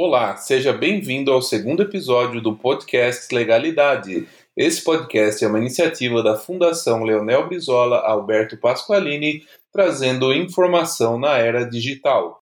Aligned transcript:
Olá, 0.00 0.36
seja 0.36 0.72
bem-vindo 0.72 1.32
ao 1.32 1.42
segundo 1.42 1.82
episódio 1.82 2.40
do 2.40 2.54
podcast 2.54 3.34
Legalidade. 3.34 4.28
Esse 4.56 4.84
podcast 4.84 5.44
é 5.44 5.48
uma 5.48 5.58
iniciativa 5.58 6.22
da 6.22 6.36
Fundação 6.36 7.02
Leonel 7.02 7.48
Brizola 7.48 7.98
Alberto 8.06 8.56
Pasqualini, 8.56 9.42
trazendo 9.72 10.32
informação 10.32 11.18
na 11.18 11.36
era 11.38 11.68
digital. 11.68 12.40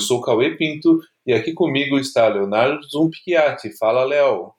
Eu 0.00 0.04
sou 0.04 0.22
Cauê 0.22 0.56
Pinto 0.56 0.98
e 1.26 1.32
aqui 1.34 1.52
comigo 1.52 1.98
está 1.98 2.26
Leonardo 2.26 2.80
Zumpchiati. 2.88 3.76
Fala, 3.76 4.02
Léo. 4.02 4.50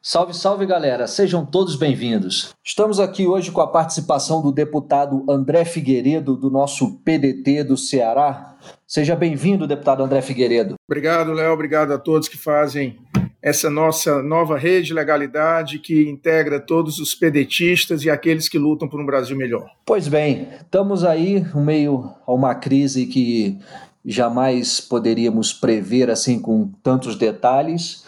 Salve, 0.00 0.32
salve 0.32 0.64
galera, 0.64 1.08
sejam 1.08 1.44
todos 1.44 1.74
bem-vindos. 1.74 2.54
Estamos 2.64 3.00
aqui 3.00 3.26
hoje 3.26 3.50
com 3.50 3.60
a 3.60 3.66
participação 3.66 4.40
do 4.40 4.52
deputado 4.52 5.26
André 5.28 5.64
Figueiredo, 5.64 6.36
do 6.36 6.52
nosso 6.52 6.98
PDT 6.98 7.64
do 7.64 7.76
Ceará. 7.76 8.56
Seja 8.86 9.16
bem-vindo, 9.16 9.66
deputado 9.66 10.04
André 10.04 10.22
Figueiredo. 10.22 10.76
Obrigado, 10.88 11.32
Léo, 11.32 11.52
obrigado 11.52 11.92
a 11.92 11.98
todos 11.98 12.28
que 12.28 12.38
fazem 12.38 12.96
essa 13.42 13.68
nossa 13.68 14.22
nova 14.22 14.56
rede 14.56 14.86
de 14.86 14.94
legalidade 14.94 15.80
que 15.80 16.08
integra 16.08 16.60
todos 16.60 17.00
os 17.00 17.12
pedetistas 17.12 18.04
e 18.04 18.08
aqueles 18.08 18.48
que 18.48 18.56
lutam 18.56 18.88
por 18.88 19.00
um 19.00 19.04
Brasil 19.04 19.36
melhor. 19.36 19.68
Pois 19.84 20.06
bem, 20.06 20.48
estamos 20.60 21.02
aí 21.02 21.40
no 21.52 21.60
meio 21.60 22.08
a 22.24 22.32
uma 22.32 22.54
crise 22.54 23.04
que 23.04 23.58
jamais 24.04 24.80
poderíamos 24.80 25.52
prever 25.52 26.10
assim 26.10 26.38
com 26.38 26.68
tantos 26.82 27.16
detalhes 27.16 28.04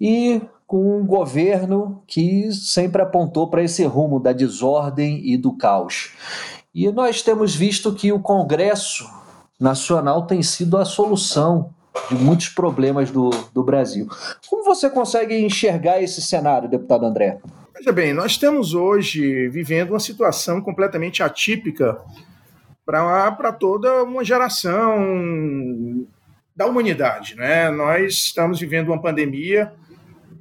e 0.00 0.40
com 0.66 0.98
um 0.98 1.06
governo 1.06 2.02
que 2.06 2.50
sempre 2.52 3.02
apontou 3.02 3.48
para 3.48 3.62
esse 3.62 3.84
rumo 3.84 4.18
da 4.18 4.32
desordem 4.32 5.20
e 5.24 5.36
do 5.36 5.52
caos. 5.52 6.12
E 6.74 6.90
nós 6.90 7.22
temos 7.22 7.54
visto 7.54 7.92
que 7.92 8.10
o 8.12 8.18
Congresso 8.18 9.08
Nacional 9.60 10.26
tem 10.26 10.42
sido 10.42 10.76
a 10.76 10.84
solução 10.84 11.70
de 12.08 12.16
muitos 12.16 12.48
problemas 12.48 13.10
do, 13.10 13.30
do 13.52 13.62
Brasil. 13.62 14.08
Como 14.48 14.64
você 14.64 14.90
consegue 14.90 15.38
enxergar 15.38 16.02
esse 16.02 16.20
cenário, 16.20 16.68
deputado 16.68 17.06
André? 17.06 17.38
Veja 17.72 17.92
bem, 17.92 18.12
nós 18.12 18.32
estamos 18.32 18.74
hoje 18.74 19.48
vivendo 19.48 19.90
uma 19.90 20.00
situação 20.00 20.60
completamente 20.60 21.22
atípica 21.22 22.00
para 22.84 23.52
toda 23.52 24.02
uma 24.02 24.24
geração 24.24 26.06
da 26.54 26.66
humanidade. 26.66 27.34
Né? 27.34 27.70
Nós 27.70 28.14
estamos 28.14 28.60
vivendo 28.60 28.88
uma 28.88 29.00
pandemia 29.00 29.72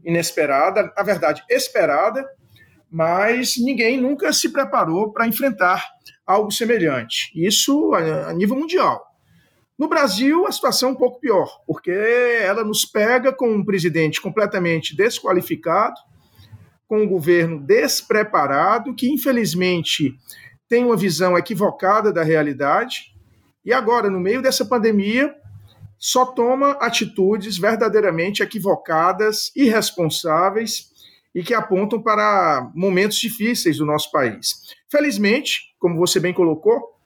inesperada, 0.06 0.92
na 0.96 1.04
verdade, 1.04 1.44
esperada, 1.50 2.26
mas 2.92 3.56
ninguém 3.58 4.00
nunca 4.00 4.32
se 4.32 4.50
preparou 4.50 5.12
para 5.12 5.28
enfrentar 5.28 5.86
algo 6.26 6.52
semelhante. 6.52 7.32
Isso 7.36 7.94
a 7.94 8.34
nível 8.34 8.56
mundial. 8.56 9.14
No 9.78 9.88
Brasil, 9.88 10.46
a 10.46 10.52
situação 10.52 10.90
é 10.90 10.92
um 10.92 10.96
pouco 10.96 11.20
pior, 11.20 11.62
porque 11.66 11.92
ela 11.92 12.64
nos 12.64 12.86
pega 12.86 13.34
com 13.34 13.50
um 13.50 13.66
presidente 13.66 14.22
completamente 14.22 14.96
desqualificado, 14.96 15.96
com 16.88 17.02
um 17.02 17.08
governo 17.08 17.60
despreparado, 17.60 18.94
que 18.94 19.10
infelizmente 19.10 20.16
tem 20.74 20.84
uma 20.84 20.98
visão 20.98 21.38
equivocada 21.38 22.12
da 22.12 22.24
realidade 22.24 23.14
e 23.64 23.72
agora, 23.72 24.10
no 24.10 24.20
meio 24.20 24.42
dessa 24.42 24.66
pandemia, 24.66 25.32
só 26.00 26.26
toma 26.26 26.72
atitudes 26.82 27.60
verdadeiramente 27.60 28.42
equivocadas, 28.42 29.52
irresponsáveis 29.56 30.90
e 31.36 31.44
que 31.44 31.54
apontam 31.54 32.02
para 32.02 32.72
momentos 32.74 33.20
difíceis 33.20 33.78
do 33.78 33.86
nosso 33.86 34.10
país. 34.10 34.64
Felizmente, 34.90 35.76
como 35.78 35.96
você 35.96 36.20
bem 36.20 36.34
colocou, 36.34 36.98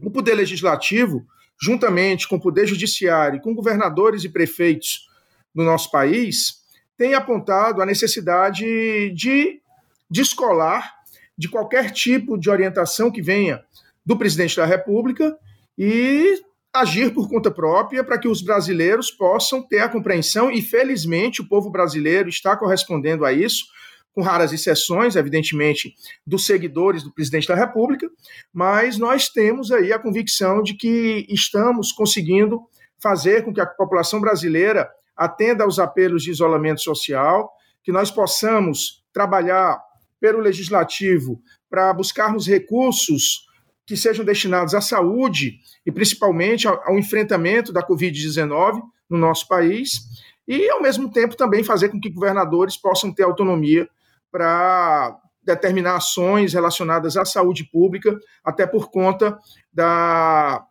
o 0.00 0.12
Poder 0.12 0.36
Legislativo, 0.36 1.26
juntamente 1.60 2.28
com 2.28 2.36
o 2.36 2.40
Poder 2.40 2.68
Judiciário 2.68 3.38
e 3.38 3.42
com 3.42 3.52
governadores 3.52 4.22
e 4.22 4.28
prefeitos 4.28 5.08
do 5.52 5.64
nosso 5.64 5.90
país, 5.90 6.58
tem 6.96 7.14
apontado 7.14 7.82
a 7.82 7.86
necessidade 7.86 9.10
de 9.10 9.60
descolar 10.08 10.97
de 11.38 11.48
qualquer 11.48 11.92
tipo 11.92 12.36
de 12.36 12.50
orientação 12.50 13.10
que 13.10 13.22
venha 13.22 13.62
do 14.04 14.18
presidente 14.18 14.56
da 14.56 14.66
República 14.66 15.38
e 15.78 16.42
agir 16.74 17.14
por 17.14 17.28
conta 17.28 17.50
própria 17.50 18.02
para 18.02 18.18
que 18.18 18.28
os 18.28 18.42
brasileiros 18.42 19.10
possam 19.10 19.62
ter 19.62 19.80
a 19.80 19.88
compreensão 19.88 20.50
e 20.50 20.60
felizmente 20.60 21.40
o 21.40 21.48
povo 21.48 21.70
brasileiro 21.70 22.28
está 22.28 22.56
correspondendo 22.56 23.24
a 23.24 23.32
isso 23.32 23.66
com 24.12 24.22
raras 24.22 24.52
exceções, 24.52 25.14
evidentemente, 25.14 25.94
dos 26.26 26.44
seguidores 26.44 27.04
do 27.04 27.12
presidente 27.12 27.46
da 27.46 27.54
República, 27.54 28.10
mas 28.52 28.98
nós 28.98 29.28
temos 29.28 29.70
aí 29.70 29.92
a 29.92 29.98
convicção 29.98 30.60
de 30.60 30.74
que 30.74 31.24
estamos 31.28 31.92
conseguindo 31.92 32.60
fazer 33.00 33.44
com 33.44 33.54
que 33.54 33.60
a 33.60 33.66
população 33.66 34.20
brasileira 34.20 34.90
atenda 35.16 35.62
aos 35.62 35.78
apelos 35.78 36.24
de 36.24 36.32
isolamento 36.32 36.80
social, 36.80 37.52
que 37.84 37.92
nós 37.92 38.10
possamos 38.10 39.04
trabalhar 39.12 39.80
pelo 40.20 40.40
legislativo 40.40 41.40
para 41.70 41.92
buscarmos 41.92 42.46
recursos 42.46 43.46
que 43.86 43.96
sejam 43.96 44.24
destinados 44.24 44.74
à 44.74 44.80
saúde 44.80 45.58
e 45.84 45.90
principalmente 45.90 46.68
ao, 46.68 46.98
enfrentamento 46.98 47.72
da 47.72 47.82
Covid-19 47.82 48.82
no 49.08 49.16
nosso 49.16 49.48
país, 49.48 50.00
e 50.46 50.68
ao 50.70 50.82
mesmo 50.82 51.10
tempo 51.10 51.36
também 51.36 51.64
fazer 51.64 51.88
com 51.88 52.00
que 52.00 52.10
governadores 52.10 52.76
possam 52.76 53.12
ter 53.12 53.22
autonomia 53.22 53.88
para 54.30 55.18
determinar 55.42 55.96
ações 55.96 56.52
relacionadas 56.52 57.16
à 57.16 57.24
saúde 57.24 57.64
pública, 57.64 58.14
até 58.44 58.66
por 58.66 58.90
conta 58.90 59.38
da, 59.72 60.62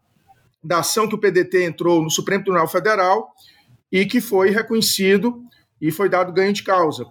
da 0.64 0.80
ação 0.80 1.08
que 1.08 1.16
o 1.16 1.20
PDT 1.20 1.64
entrou 1.64 2.04
no 2.04 2.12
Supremo 2.12 2.44
Tribunal 2.44 2.68
Federal 2.68 3.30
e 3.92 4.06
que 4.06 4.22
foi 4.22 4.52
reconhecido 4.52 5.42
e 5.82 5.92
foi 5.92 6.08
dado 6.08 6.34
ganho 6.34 6.54
de 6.54 6.62
causa 6.62 7.08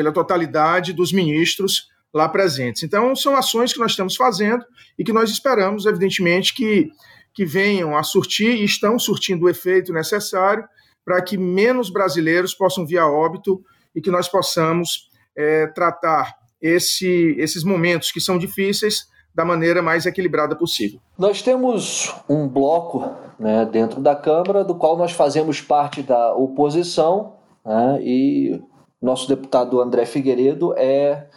pela 0.00 0.12
totalidade 0.12 0.94
dos 0.94 1.12
ministros 1.12 1.90
lá 2.10 2.26
presentes. 2.26 2.82
Então, 2.82 3.14
são 3.14 3.36
ações 3.36 3.70
que 3.70 3.78
nós 3.78 3.90
estamos 3.90 4.16
fazendo 4.16 4.64
e 4.98 5.04
que 5.04 5.12
nós 5.12 5.28
esperamos, 5.28 5.84
evidentemente, 5.84 6.54
que, 6.54 6.88
que 7.34 7.44
venham 7.44 7.94
a 7.94 8.02
surtir 8.02 8.54
e 8.54 8.64
estão 8.64 8.98
surtindo 8.98 9.44
o 9.44 9.48
efeito 9.50 9.92
necessário 9.92 10.64
para 11.04 11.20
que 11.20 11.36
menos 11.36 11.90
brasileiros 11.90 12.54
possam 12.54 12.86
vir 12.86 12.96
a 12.96 13.06
óbito 13.06 13.62
e 13.94 14.00
que 14.00 14.10
nós 14.10 14.26
possamos 14.26 15.10
é, 15.36 15.66
tratar 15.66 16.34
esse, 16.62 17.36
esses 17.38 17.62
momentos 17.62 18.10
que 18.10 18.22
são 18.22 18.38
difíceis 18.38 19.04
da 19.34 19.44
maneira 19.44 19.82
mais 19.82 20.06
equilibrada 20.06 20.56
possível. 20.56 20.98
Nós 21.18 21.42
temos 21.42 22.14
um 22.26 22.48
bloco 22.48 23.04
né, 23.38 23.68
dentro 23.70 24.00
da 24.00 24.16
Câmara 24.16 24.64
do 24.64 24.74
qual 24.74 24.96
nós 24.96 25.12
fazemos 25.12 25.60
parte 25.60 26.02
da 26.02 26.34
oposição 26.34 27.34
né, 27.66 27.98
e 28.00 28.62
nosso 29.00 29.28
deputado 29.28 29.80
André 29.80 30.04
Figueiredo 30.04 30.74
é 30.76 31.28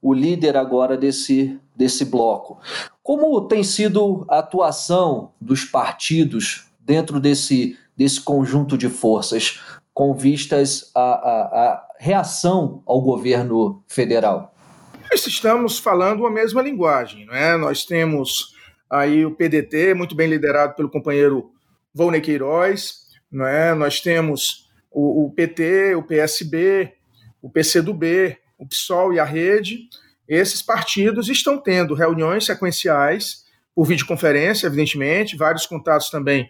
o 0.00 0.12
líder 0.12 0.56
agora 0.56 0.96
desse, 0.96 1.58
desse 1.76 2.04
bloco. 2.04 2.58
Como 3.02 3.40
tem 3.42 3.62
sido 3.62 4.24
a 4.28 4.38
atuação 4.38 5.32
dos 5.40 5.64
partidos 5.64 6.66
dentro 6.80 7.20
desse, 7.20 7.78
desse 7.96 8.20
conjunto 8.20 8.76
de 8.76 8.88
forças 8.88 9.60
com 9.94 10.12
vistas 10.14 10.90
à, 10.94 11.00
à, 11.00 11.42
à 11.68 11.88
reação 11.98 12.82
ao 12.84 13.00
governo 13.00 13.82
federal? 13.86 14.52
Nós 15.10 15.26
estamos 15.26 15.78
falando 15.78 16.26
a 16.26 16.30
mesma 16.30 16.62
linguagem, 16.62 17.26
não 17.26 17.34
é? 17.34 17.56
Nós 17.56 17.84
temos 17.84 18.54
aí 18.90 19.24
o 19.24 19.30
PDT, 19.30 19.94
muito 19.94 20.16
bem 20.16 20.28
liderado 20.28 20.74
pelo 20.74 20.90
companheiro 20.90 21.52
Volney 21.94 22.20
Queiroz, 22.20 23.02
não 23.30 23.46
é? 23.46 23.74
Nós 23.74 24.00
temos 24.00 24.70
o, 24.90 25.26
o 25.26 25.30
PT, 25.30 25.94
o 25.94 26.02
PSB, 26.02 26.92
o 27.42 27.50
PCdoB, 27.50 28.38
o 28.56 28.66
PSOL 28.66 29.12
e 29.12 29.18
a 29.18 29.24
Rede, 29.24 29.88
esses 30.28 30.62
partidos 30.62 31.28
estão 31.28 31.58
tendo 31.58 31.94
reuniões 31.94 32.46
sequenciais 32.46 33.42
por 33.74 33.84
videoconferência, 33.84 34.66
evidentemente, 34.66 35.36
vários 35.36 35.66
contatos 35.66 36.08
também 36.08 36.48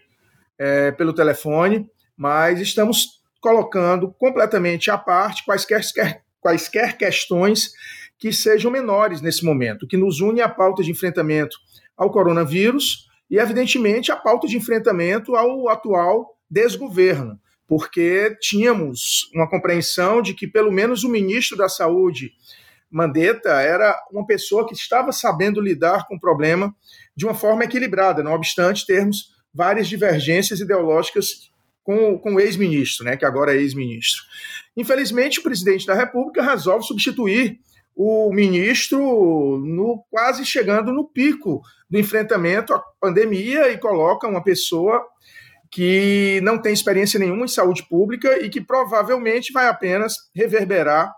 é, 0.57 0.91
pelo 0.91 1.13
telefone, 1.13 1.89
mas 2.15 2.61
estamos 2.61 3.21
colocando 3.41 4.13
completamente 4.13 4.91
à 4.91 4.97
parte 4.97 5.43
quaisquer, 5.43 5.81
quaisquer 6.39 6.97
questões 6.97 7.71
que 8.19 8.31
sejam 8.31 8.71
menores 8.71 9.19
nesse 9.19 9.43
momento, 9.43 9.87
que 9.87 9.97
nos 9.97 10.21
une 10.21 10.41
à 10.41 10.47
pauta 10.47 10.83
de 10.83 10.91
enfrentamento 10.91 11.57
ao 11.97 12.11
coronavírus 12.11 13.09
e, 13.29 13.37
evidentemente, 13.37 14.11
a 14.11 14.15
pauta 14.15 14.47
de 14.47 14.55
enfrentamento 14.55 15.35
ao 15.35 15.67
atual 15.67 16.37
desgoverno 16.49 17.39
porque 17.73 18.37
tínhamos 18.39 19.31
uma 19.33 19.49
compreensão 19.49 20.21
de 20.21 20.35
que 20.35 20.45
pelo 20.45 20.71
menos 20.71 21.03
o 21.03 21.09
ministro 21.09 21.57
da 21.57 21.67
Saúde, 21.67 22.31
Mandetta, 22.87 23.49
era 23.49 23.99
uma 24.11 24.27
pessoa 24.27 24.67
que 24.67 24.75
estava 24.75 25.11
sabendo 25.11 25.59
lidar 25.59 26.05
com 26.07 26.15
o 26.15 26.19
problema 26.19 26.71
de 27.15 27.25
uma 27.25 27.33
forma 27.33 27.63
equilibrada, 27.63 28.21
não 28.21 28.33
obstante 28.33 28.85
termos 28.85 29.33
várias 29.51 29.87
divergências 29.87 30.59
ideológicas 30.59 31.49
com, 31.83 32.15
com 32.19 32.35
o 32.35 32.39
ex-ministro, 32.39 33.05
né, 33.05 33.17
que 33.17 33.25
agora 33.25 33.55
é 33.55 33.57
ex-ministro. 33.57 34.21
Infelizmente, 34.77 35.39
o 35.39 35.43
presidente 35.43 35.87
da 35.87 35.95
República 35.95 36.43
resolve 36.43 36.85
substituir 36.85 37.59
o 37.95 38.31
ministro 38.31 38.99
no 39.65 40.05
quase 40.11 40.45
chegando 40.45 40.93
no 40.93 41.07
pico 41.07 41.63
do 41.89 41.97
enfrentamento 41.97 42.71
à 42.71 42.79
pandemia 43.01 43.71
e 43.71 43.79
coloca 43.79 44.27
uma 44.27 44.43
pessoa 44.43 45.03
que 45.73 46.39
não 46.43 46.59
tem 46.59 46.71
experiência 46.71 47.19
nenhuma 47.19 47.45
em 47.45 47.47
saúde 47.47 47.83
pública 47.89 48.39
e 48.45 48.47
que 48.47 48.61
provavelmente 48.61 49.51
vai 49.51 49.67
apenas 49.67 50.29
reverberar 50.35 51.11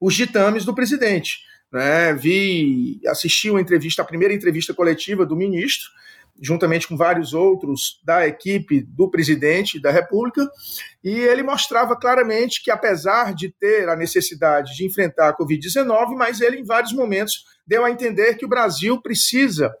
os 0.00 0.14
ditames 0.14 0.64
do 0.64 0.74
presidente. 0.74 1.38
Né? 1.72 2.12
Vi, 2.12 3.00
assisti 3.06 3.50
uma 3.50 3.60
entrevista, 3.60 4.02
a 4.02 4.04
primeira 4.04 4.34
entrevista 4.34 4.74
coletiva 4.74 5.24
do 5.24 5.36
ministro, 5.36 5.88
juntamente 6.40 6.88
com 6.88 6.96
vários 6.96 7.34
outros 7.34 8.00
da 8.04 8.26
equipe 8.26 8.80
do 8.80 9.08
presidente 9.08 9.80
da 9.80 9.92
República, 9.92 10.44
e 11.04 11.20
ele 11.20 11.44
mostrava 11.44 11.94
claramente 11.94 12.64
que, 12.64 12.70
apesar 12.70 13.32
de 13.32 13.48
ter 13.48 13.88
a 13.88 13.94
necessidade 13.94 14.74
de 14.74 14.84
enfrentar 14.84 15.28
a 15.28 15.36
Covid-19, 15.36 16.16
mas 16.16 16.40
ele, 16.40 16.58
em 16.58 16.64
vários 16.64 16.92
momentos, 16.92 17.44
deu 17.64 17.84
a 17.84 17.90
entender 17.92 18.34
que 18.34 18.44
o 18.44 18.48
Brasil 18.48 19.00
precisa 19.00 19.72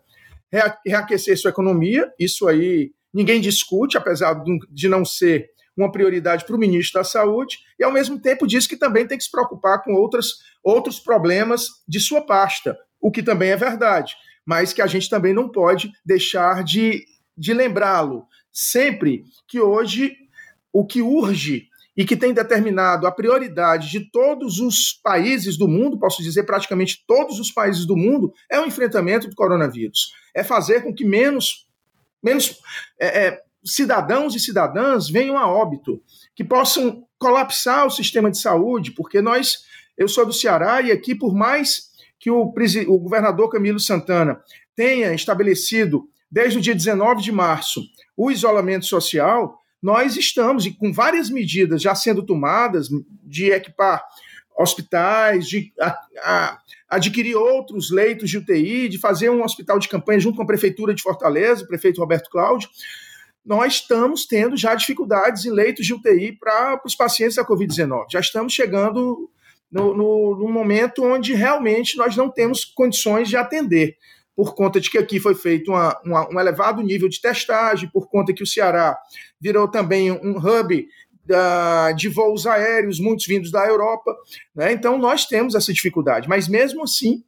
reaquecer 0.86 1.36
sua 1.36 1.50
economia, 1.50 2.08
isso 2.16 2.46
aí 2.46 2.92
ninguém 3.12 3.40
discute, 3.40 3.96
apesar 3.96 4.42
de 4.70 4.88
não 4.88 5.04
ser 5.04 5.50
uma 5.76 5.90
prioridade 5.90 6.44
para 6.44 6.54
o 6.54 6.58
ministro 6.58 7.00
da 7.00 7.04
Saúde, 7.04 7.58
e 7.78 7.84
ao 7.84 7.92
mesmo 7.92 8.20
tempo 8.20 8.46
diz 8.46 8.66
que 8.66 8.76
também 8.76 9.06
tem 9.06 9.16
que 9.16 9.24
se 9.24 9.30
preocupar 9.30 9.82
com 9.82 9.94
outras, 9.94 10.34
outros 10.62 11.00
problemas 11.00 11.66
de 11.88 11.98
sua 11.98 12.20
pasta, 12.20 12.76
o 13.00 13.10
que 13.10 13.22
também 13.22 13.50
é 13.50 13.56
verdade 13.56 14.14
mas 14.44 14.72
que 14.72 14.82
a 14.82 14.86
gente 14.86 15.08
também 15.08 15.32
não 15.32 15.48
pode 15.48 15.92
deixar 16.04 16.62
de, 16.64 17.04
de 17.36 17.54
lembrá-lo 17.54 18.26
sempre 18.52 19.24
que 19.48 19.60
hoje 19.60 20.16
o 20.72 20.86
que 20.86 21.02
urge 21.02 21.68
e 21.96 22.04
que 22.04 22.16
tem 22.16 22.32
determinado 22.32 23.06
a 23.06 23.12
prioridade 23.12 23.90
de 23.90 24.10
todos 24.10 24.58
os 24.58 24.94
países 25.02 25.58
do 25.58 25.68
mundo, 25.68 25.98
posso 25.98 26.22
dizer 26.22 26.44
praticamente 26.44 27.04
todos 27.06 27.38
os 27.38 27.52
países 27.52 27.84
do 27.84 27.96
mundo, 27.96 28.32
é 28.50 28.58
o 28.58 28.64
enfrentamento 28.64 29.28
do 29.28 29.36
coronavírus. 29.36 30.12
É 30.34 30.42
fazer 30.42 30.82
com 30.82 30.94
que 30.94 31.04
menos, 31.04 31.68
menos 32.22 32.60
é, 32.98 33.26
é, 33.26 33.42
cidadãos 33.64 34.34
e 34.34 34.40
cidadãs 34.40 35.08
venham 35.08 35.36
a 35.36 35.48
óbito, 35.48 36.00
que 36.34 36.44
possam 36.44 37.04
colapsar 37.18 37.86
o 37.86 37.90
sistema 37.90 38.30
de 38.30 38.38
saúde, 38.38 38.92
porque 38.92 39.20
nós, 39.20 39.64
eu 39.96 40.08
sou 40.08 40.26
do 40.26 40.32
Ceará 40.32 40.80
e 40.80 40.90
aqui, 40.90 41.14
por 41.14 41.34
mais 41.34 41.90
que 42.18 42.30
o, 42.30 42.40
o 42.42 42.98
governador 42.98 43.50
Camilo 43.50 43.80
Santana 43.80 44.40
tenha 44.74 45.12
estabelecido, 45.12 46.08
desde 46.30 46.58
o 46.58 46.60
dia 46.60 46.74
19 46.74 47.22
de 47.22 47.32
março, 47.32 47.82
o 48.16 48.30
isolamento 48.30 48.86
social, 48.86 49.58
nós 49.82 50.16
estamos, 50.16 50.64
e 50.64 50.70
com 50.70 50.92
várias 50.92 51.28
medidas 51.28 51.82
já 51.82 51.94
sendo 51.94 52.22
tomadas, 52.22 52.88
de 53.24 53.50
equipar 53.50 54.02
hospitais, 54.62 55.46
de 55.46 55.72
a, 55.80 55.98
a, 56.18 56.58
adquirir 56.88 57.36
outros 57.36 57.90
leitos 57.90 58.30
de 58.30 58.38
UTI, 58.38 58.88
de 58.88 58.98
fazer 58.98 59.30
um 59.30 59.42
hospital 59.42 59.78
de 59.78 59.88
campanha 59.88 60.20
junto 60.20 60.36
com 60.36 60.42
a 60.42 60.46
Prefeitura 60.46 60.94
de 60.94 61.02
Fortaleza, 61.02 61.64
o 61.64 61.68
prefeito 61.68 62.00
Roberto 62.00 62.30
Cláudio, 62.30 62.68
nós 63.44 63.74
estamos 63.74 64.24
tendo 64.24 64.56
já 64.56 64.74
dificuldades 64.74 65.44
em 65.44 65.50
leitos 65.50 65.84
de 65.84 65.94
UTI 65.94 66.32
para 66.38 66.80
os 66.84 66.94
pacientes 66.94 67.36
da 67.36 67.44
Covid-19. 67.44 68.06
Já 68.10 68.20
estamos 68.20 68.52
chegando 68.52 69.28
no, 69.70 69.94
no, 69.94 70.48
momento 70.48 71.02
onde 71.02 71.34
realmente 71.34 71.96
nós 71.96 72.14
não 72.14 72.30
temos 72.30 72.64
condições 72.64 73.28
de 73.28 73.36
atender 73.36 73.96
por 74.36 74.54
conta 74.54 74.80
de 74.80 74.90
que 74.90 74.98
aqui 74.98 75.18
foi 75.18 75.34
feito 75.34 75.70
uma, 75.70 75.98
uma, 76.04 76.28
um 76.30 76.40
elevado 76.40 76.82
nível 76.82 77.08
de 77.08 77.20
testagem, 77.20 77.90
por 77.90 78.08
conta 78.08 78.32
que 78.32 78.42
o 78.42 78.46
Ceará 78.46 78.96
virou 79.40 79.68
também 79.68 80.10
um 80.10 80.36
hub 80.38 80.88
de 81.96 82.08
voos 82.08 82.46
aéreos, 82.46 82.98
muitos 82.98 83.26
vindos 83.26 83.50
da 83.50 83.66
Europa. 83.66 84.16
Né? 84.54 84.72
Então, 84.72 84.98
nós 84.98 85.26
temos 85.26 85.54
essa 85.54 85.72
dificuldade, 85.72 86.28
mas 86.28 86.48
mesmo 86.48 86.82
assim, 86.82 87.22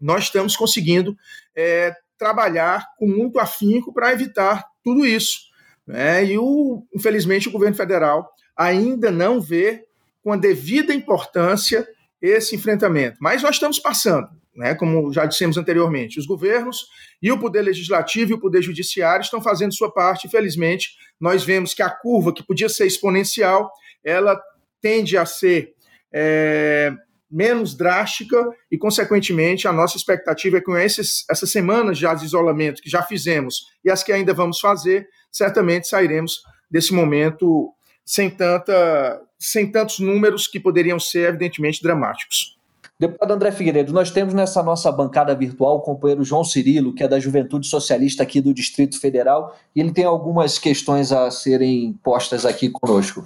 nós 0.00 0.24
estamos 0.24 0.56
conseguindo 0.56 1.16
é, 1.54 1.94
trabalhar 2.16 2.88
com 2.98 3.06
muito 3.06 3.38
afinco 3.38 3.92
para 3.92 4.12
evitar 4.12 4.64
tudo 4.82 5.04
isso. 5.06 5.48
Né? 5.86 6.24
E, 6.24 6.38
o, 6.38 6.84
infelizmente, 6.94 7.48
o 7.48 7.52
governo 7.52 7.76
federal 7.76 8.30
ainda 8.56 9.10
não 9.10 9.40
vê 9.40 9.84
com 10.22 10.32
a 10.32 10.36
devida 10.36 10.92
importância 10.92 11.86
esse 12.20 12.56
enfrentamento. 12.56 13.18
Mas 13.20 13.42
nós 13.42 13.56
estamos 13.56 13.78
passando, 13.78 14.28
né, 14.54 14.74
como 14.74 15.12
já 15.12 15.24
dissemos 15.24 15.56
anteriormente, 15.56 16.18
os 16.18 16.26
governos 16.26 16.86
e 17.20 17.32
o 17.32 17.38
poder 17.38 17.62
legislativo 17.62 18.32
e 18.32 18.34
o 18.34 18.40
poder 18.40 18.62
judiciário 18.62 19.22
estão 19.22 19.42
fazendo 19.42 19.74
sua 19.74 19.92
parte. 19.92 20.26
Infelizmente, 20.26 20.90
nós 21.20 21.44
vemos 21.44 21.74
que 21.74 21.82
a 21.82 21.90
curva 21.90 22.32
que 22.32 22.46
podia 22.46 22.68
ser 22.68 22.86
exponencial, 22.86 23.70
ela 24.04 24.40
tende 24.80 25.16
a 25.16 25.26
ser 25.26 25.74
é, 26.12 26.92
menos 27.30 27.76
drástica 27.76 28.48
e, 28.70 28.78
consequentemente, 28.78 29.68
a 29.68 29.72
nossa 29.72 29.96
expectativa 29.96 30.56
é 30.56 30.60
que 30.60 30.66
com 30.66 30.76
esses, 30.76 31.24
essas 31.30 31.50
semanas 31.50 31.98
já 31.98 32.14
de 32.14 32.24
isolamento 32.24 32.80
que 32.80 32.90
já 32.90 33.02
fizemos 33.02 33.66
e 33.84 33.90
as 33.90 34.02
que 34.02 34.12
ainda 34.12 34.32
vamos 34.32 34.60
fazer, 34.60 35.06
certamente 35.30 35.88
sairemos 35.88 36.40
desse 36.70 36.94
momento 36.94 37.72
sem, 38.04 38.30
tanta, 38.30 39.20
sem 39.38 39.70
tantos 39.70 39.98
números 39.98 40.46
que 40.46 40.58
poderiam 40.58 40.98
ser, 40.98 41.28
evidentemente, 41.28 41.82
dramáticos. 41.82 42.57
Deputado 43.00 43.32
André 43.32 43.52
Figueiredo, 43.52 43.92
nós 43.92 44.10
temos 44.10 44.34
nessa 44.34 44.60
nossa 44.60 44.90
bancada 44.90 45.32
virtual 45.32 45.76
o 45.76 45.82
companheiro 45.82 46.24
João 46.24 46.42
Cirilo, 46.42 46.92
que 46.92 47.04
é 47.04 47.06
da 47.06 47.20
Juventude 47.20 47.68
Socialista 47.68 48.24
aqui 48.24 48.40
do 48.40 48.52
Distrito 48.52 49.00
Federal, 49.00 49.54
e 49.72 49.80
ele 49.80 49.92
tem 49.92 50.04
algumas 50.04 50.58
questões 50.58 51.12
a 51.12 51.30
serem 51.30 51.92
postas 52.02 52.44
aqui 52.44 52.68
conosco. 52.68 53.24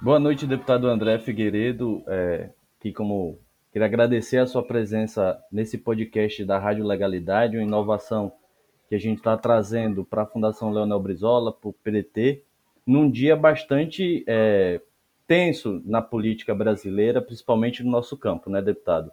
Boa 0.00 0.20
noite, 0.20 0.46
deputado 0.46 0.86
André 0.86 1.18
Figueiredo. 1.18 2.04
É, 2.06 2.50
que 2.78 2.92
como 2.92 3.40
queria 3.72 3.86
agradecer 3.86 4.38
a 4.38 4.46
sua 4.46 4.62
presença 4.62 5.36
nesse 5.50 5.76
podcast 5.78 6.44
da 6.44 6.56
Rádio 6.56 6.86
Legalidade, 6.86 7.56
uma 7.56 7.64
inovação 7.64 8.30
que 8.88 8.94
a 8.94 9.00
gente 9.00 9.18
está 9.18 9.36
trazendo 9.36 10.04
para 10.04 10.22
a 10.22 10.26
Fundação 10.26 10.70
Leonel 10.70 11.00
Brizola, 11.00 11.52
para 11.52 11.70
o 11.70 11.72
PDT, 11.72 12.44
num 12.86 13.10
dia 13.10 13.34
bastante 13.34 14.24
é, 14.28 14.80
tenso 15.26 15.82
na 15.84 16.00
política 16.00 16.54
brasileira, 16.54 17.20
principalmente 17.20 17.82
no 17.82 17.90
nosso 17.90 18.16
campo, 18.16 18.48
né, 18.48 18.62
deputado? 18.62 19.10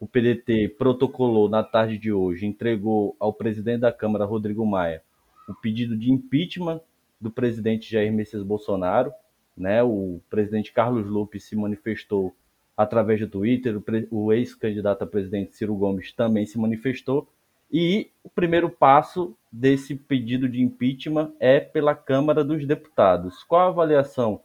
O 0.00 0.06
PDT 0.06 0.74
protocolou 0.76 1.48
na 1.48 1.62
tarde 1.62 1.96
de 1.96 2.12
hoje, 2.12 2.44
entregou 2.44 3.14
ao 3.20 3.32
presidente 3.32 3.82
da 3.82 3.92
Câmara, 3.92 4.24
Rodrigo 4.24 4.66
Maia, 4.66 5.02
o 5.48 5.54
pedido 5.54 5.96
de 5.96 6.10
impeachment 6.10 6.80
do 7.20 7.30
presidente 7.30 7.88
Jair 7.88 8.12
Messias 8.12 8.42
Bolsonaro. 8.42 9.12
Né? 9.56 9.80
O 9.82 10.20
presidente 10.28 10.72
Carlos 10.72 11.06
Lupe 11.06 11.38
se 11.38 11.54
manifestou 11.54 12.34
através 12.76 13.20
do 13.20 13.28
Twitter, 13.28 13.80
o 14.10 14.32
ex-candidato 14.32 15.02
a 15.02 15.06
presidente 15.06 15.54
Ciro 15.54 15.76
Gomes 15.76 16.12
também 16.12 16.46
se 16.46 16.58
manifestou. 16.58 17.28
E 17.70 18.10
o 18.24 18.28
primeiro 18.28 18.68
passo 18.68 19.36
desse 19.52 19.94
pedido 19.94 20.48
de 20.48 20.60
impeachment 20.60 21.32
é 21.38 21.60
pela 21.60 21.94
Câmara 21.94 22.42
dos 22.42 22.66
Deputados. 22.66 23.44
Qual 23.44 23.60
a 23.60 23.68
avaliação 23.68 24.40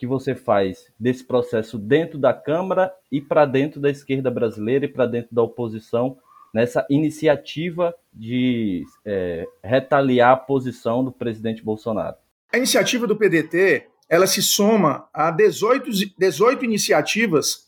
que 0.00 0.06
você 0.06 0.34
faz 0.34 0.86
desse 0.98 1.22
processo 1.22 1.76
dentro 1.76 2.18
da 2.18 2.32
Câmara 2.32 2.90
e 3.12 3.20
para 3.20 3.44
dentro 3.44 3.78
da 3.78 3.90
esquerda 3.90 4.30
brasileira 4.30 4.86
e 4.86 4.88
para 4.88 5.04
dentro 5.04 5.28
da 5.34 5.42
oposição 5.42 6.16
nessa 6.54 6.86
iniciativa 6.88 7.94
de 8.10 8.82
é, 9.04 9.46
retaliar 9.62 10.32
a 10.32 10.36
posição 10.36 11.04
do 11.04 11.12
presidente 11.12 11.62
Bolsonaro? 11.62 12.16
A 12.50 12.56
iniciativa 12.56 13.06
do 13.06 13.14
PDT 13.14 13.88
ela 14.08 14.26
se 14.26 14.42
soma 14.42 15.06
a 15.12 15.30
18, 15.30 15.90
18 16.18 16.64
iniciativas 16.64 17.66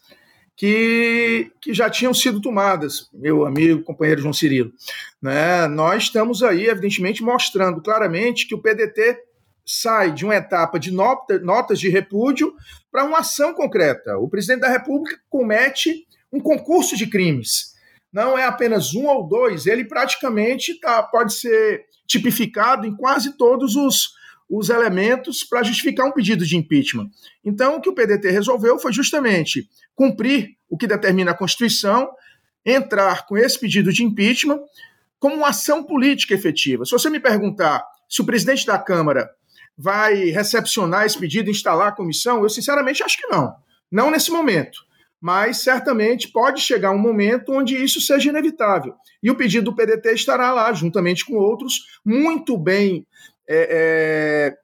que, 0.56 1.52
que 1.60 1.74
já 1.74 1.90
tinham 1.90 2.14
sido 2.14 2.40
tomadas, 2.40 3.10
meu 3.12 3.44
amigo, 3.44 3.82
companheiro 3.82 4.22
João 4.22 4.32
Cirilo. 4.32 4.72
Né? 5.20 5.66
Nós 5.68 6.04
estamos 6.04 6.42
aí, 6.42 6.66
evidentemente, 6.66 7.22
mostrando 7.22 7.82
claramente 7.82 8.48
que 8.48 8.54
o 8.54 8.58
PDT 8.58 9.18
sai 9.64 10.12
de 10.12 10.24
uma 10.24 10.34
etapa 10.34 10.78
de 10.78 10.90
nota, 10.90 11.38
notas 11.38 11.78
de 11.78 11.88
repúdio 11.88 12.54
para 12.90 13.04
uma 13.04 13.18
ação 13.18 13.54
concreta. 13.54 14.18
O 14.18 14.28
presidente 14.28 14.60
da 14.60 14.68
República 14.68 15.20
comete 15.28 16.06
um 16.32 16.40
concurso 16.40 16.96
de 16.96 17.06
crimes. 17.06 17.72
Não 18.12 18.36
é 18.36 18.44
apenas 18.44 18.94
um 18.94 19.06
ou 19.06 19.26
dois, 19.26 19.66
ele 19.66 19.84
praticamente 19.84 20.78
tá, 20.78 21.02
pode 21.02 21.34
ser 21.34 21.86
tipificado 22.06 22.86
em 22.86 22.94
quase 22.94 23.36
todos 23.36 23.74
os, 23.74 24.12
os 24.50 24.68
elementos 24.68 25.42
para 25.42 25.62
justificar 25.62 26.06
um 26.06 26.12
pedido 26.12 26.44
de 26.44 26.56
impeachment. 26.56 27.08
Então, 27.42 27.76
o 27.76 27.80
que 27.80 27.88
o 27.88 27.94
PDT 27.94 28.30
resolveu 28.30 28.78
foi 28.78 28.92
justamente 28.92 29.66
cumprir 29.94 30.50
o 30.68 30.76
que 30.76 30.86
determina 30.86 31.30
a 31.30 31.36
Constituição, 31.36 32.10
entrar 32.64 33.26
com 33.26 33.36
esse 33.36 33.58
pedido 33.58 33.92
de 33.92 34.04
impeachment 34.04 34.60
como 35.18 35.36
uma 35.36 35.48
ação 35.48 35.82
política 35.82 36.34
efetiva. 36.34 36.84
Se 36.84 36.92
você 36.92 37.08
me 37.08 37.20
perguntar 37.20 37.82
se 38.08 38.20
o 38.20 38.26
presidente 38.26 38.66
da 38.66 38.78
Câmara 38.78 39.30
vai 39.76 40.14
recepcionar 40.30 41.06
esse 41.06 41.18
pedido, 41.18 41.50
instalar 41.50 41.88
a 41.88 41.92
comissão? 41.92 42.42
Eu, 42.42 42.48
sinceramente, 42.48 43.02
acho 43.02 43.18
que 43.18 43.26
não. 43.26 43.54
Não 43.90 44.10
nesse 44.10 44.30
momento. 44.30 44.78
Mas 45.20 45.58
certamente 45.58 46.28
pode 46.32 46.60
chegar 46.60 46.90
um 46.90 46.98
momento 46.98 47.52
onde 47.52 47.76
isso 47.76 48.00
seja 48.00 48.30
inevitável. 48.30 48.94
E 49.22 49.30
o 49.30 49.36
pedido 49.36 49.66
do 49.66 49.76
PDT 49.76 50.12
estará 50.12 50.52
lá, 50.52 50.72
juntamente 50.72 51.24
com 51.24 51.34
outros, 51.34 52.00
muito 52.04 52.58
bem 52.58 53.06
é, 53.48 53.68
é, 54.50 54.56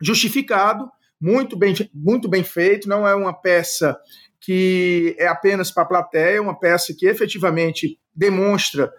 justificado, 0.00 0.90
muito 1.20 1.56
bem, 1.56 1.74
muito 1.92 2.28
bem 2.28 2.44
feito. 2.44 2.88
Não 2.88 3.06
é 3.06 3.14
uma 3.14 3.32
peça 3.32 3.98
que 4.40 5.16
é 5.18 5.26
apenas 5.26 5.70
para 5.70 5.82
a 5.82 5.86
plateia, 5.86 6.36
é 6.36 6.40
uma 6.40 6.58
peça 6.58 6.94
que 6.96 7.06
efetivamente 7.06 7.98
demonstra 8.14 8.90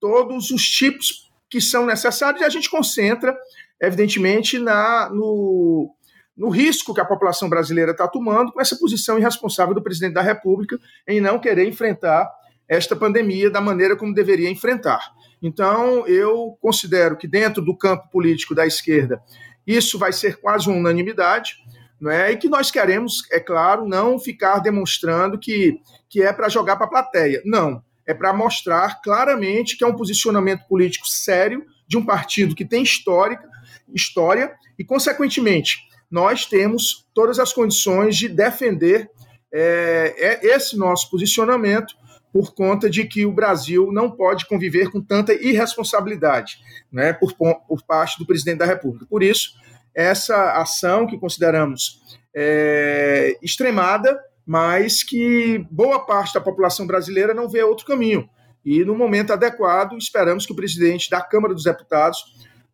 todos 0.00 0.50
os 0.50 0.62
tipos 0.68 1.30
que 1.48 1.60
são 1.60 1.86
necessários 1.86 2.42
e 2.42 2.44
a 2.44 2.48
gente 2.48 2.70
concentra 2.70 3.36
evidentemente, 3.80 4.58
na, 4.58 5.08
no, 5.10 5.94
no 6.36 6.48
risco 6.48 6.94
que 6.94 7.00
a 7.00 7.04
população 7.04 7.48
brasileira 7.48 7.92
está 7.92 8.06
tomando 8.06 8.52
com 8.52 8.60
essa 8.60 8.76
posição 8.76 9.18
irresponsável 9.18 9.74
do 9.74 9.82
presidente 9.82 10.14
da 10.14 10.22
República 10.22 10.78
em 11.06 11.20
não 11.20 11.38
querer 11.38 11.66
enfrentar 11.66 12.30
esta 12.68 12.94
pandemia 12.94 13.50
da 13.50 13.60
maneira 13.60 13.96
como 13.96 14.14
deveria 14.14 14.50
enfrentar. 14.50 15.12
Então, 15.42 16.06
eu 16.06 16.56
considero 16.60 17.16
que 17.16 17.26
dentro 17.26 17.62
do 17.62 17.76
campo 17.76 18.08
político 18.10 18.54
da 18.54 18.66
esquerda 18.66 19.20
isso 19.66 19.98
vai 19.98 20.12
ser 20.12 20.40
quase 20.40 20.68
uma 20.68 20.78
unanimidade, 20.78 21.56
não 22.00 22.10
é? 22.10 22.32
E 22.32 22.36
que 22.36 22.48
nós 22.48 22.70
queremos, 22.70 23.22
é 23.30 23.38
claro, 23.38 23.86
não 23.86 24.18
ficar 24.18 24.58
demonstrando 24.58 25.38
que, 25.38 25.80
que 26.08 26.22
é 26.22 26.32
para 26.32 26.48
jogar 26.48 26.76
para 26.76 26.86
a 26.86 26.90
plateia. 26.90 27.42
Não, 27.44 27.82
é 28.06 28.14
para 28.14 28.32
mostrar 28.32 29.00
claramente 29.02 29.76
que 29.76 29.84
é 29.84 29.86
um 29.86 29.94
posicionamento 29.94 30.66
político 30.66 31.06
sério 31.06 31.64
de 31.86 31.96
um 31.96 32.04
partido 32.04 32.54
que 32.54 32.64
tem 32.64 32.82
histórica, 32.82 33.48
história 33.94 34.52
e, 34.78 34.84
consequentemente, 34.84 35.78
nós 36.10 36.46
temos 36.46 37.06
todas 37.14 37.38
as 37.38 37.52
condições 37.52 38.16
de 38.16 38.28
defender 38.28 39.08
é, 39.52 40.14
é, 40.16 40.46
esse 40.54 40.76
nosso 40.76 41.10
posicionamento 41.10 41.94
por 42.32 42.54
conta 42.54 42.88
de 42.88 43.04
que 43.04 43.26
o 43.26 43.32
Brasil 43.32 43.90
não 43.92 44.10
pode 44.10 44.46
conviver 44.46 44.90
com 44.90 45.00
tanta 45.00 45.32
irresponsabilidade 45.32 46.58
né, 46.92 47.12
por, 47.12 47.34
por 47.34 47.82
parte 47.86 48.18
do 48.18 48.26
presidente 48.26 48.58
da 48.58 48.66
República. 48.66 49.06
Por 49.08 49.22
isso, 49.22 49.54
essa 49.94 50.52
ação 50.60 51.06
que 51.06 51.18
consideramos 51.18 52.00
é, 52.34 53.36
extremada, 53.42 54.18
mas 54.46 55.02
que 55.02 55.64
boa 55.70 56.00
parte 56.00 56.34
da 56.34 56.40
população 56.40 56.86
brasileira 56.86 57.34
não 57.34 57.48
vê 57.48 57.62
outro 57.62 57.86
caminho. 57.86 58.28
E, 58.64 58.84
no 58.84 58.94
momento 58.94 59.32
adequado, 59.32 59.96
esperamos 59.96 60.46
que 60.46 60.52
o 60.52 60.56
presidente 60.56 61.10
da 61.10 61.20
Câmara 61.20 61.54
dos 61.54 61.64
Deputados 61.64 62.18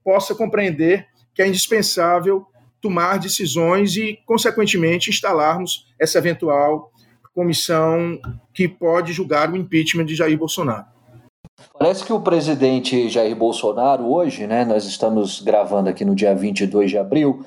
possa 0.07 0.37
compreender 0.37 1.05
que 1.35 1.43
é 1.43 1.49
indispensável 1.49 2.47
tomar 2.81 3.19
decisões 3.19 3.97
e, 3.97 4.21
consequentemente, 4.25 5.11
instalarmos 5.11 5.89
essa 6.01 6.19
eventual 6.19 6.93
comissão 7.35 8.17
que 8.55 8.69
pode 8.69 9.13
julgar 9.13 9.51
o 9.51 9.57
impeachment 9.57 10.05
de 10.05 10.15
Jair 10.15 10.39
Bolsonaro. 10.39 10.87
Parece 11.77 12.05
que 12.05 12.13
o 12.13 12.21
presidente 12.21 13.09
Jair 13.09 13.35
Bolsonaro, 13.35 14.07
hoje, 14.07 14.47
né, 14.47 14.65
nós 14.65 14.85
estamos 14.85 15.43
gravando 15.43 15.91
aqui 15.91 16.05
no 16.05 16.15
dia 16.15 16.37
22 16.37 16.89
de 16.89 16.99
abril, 16.99 17.45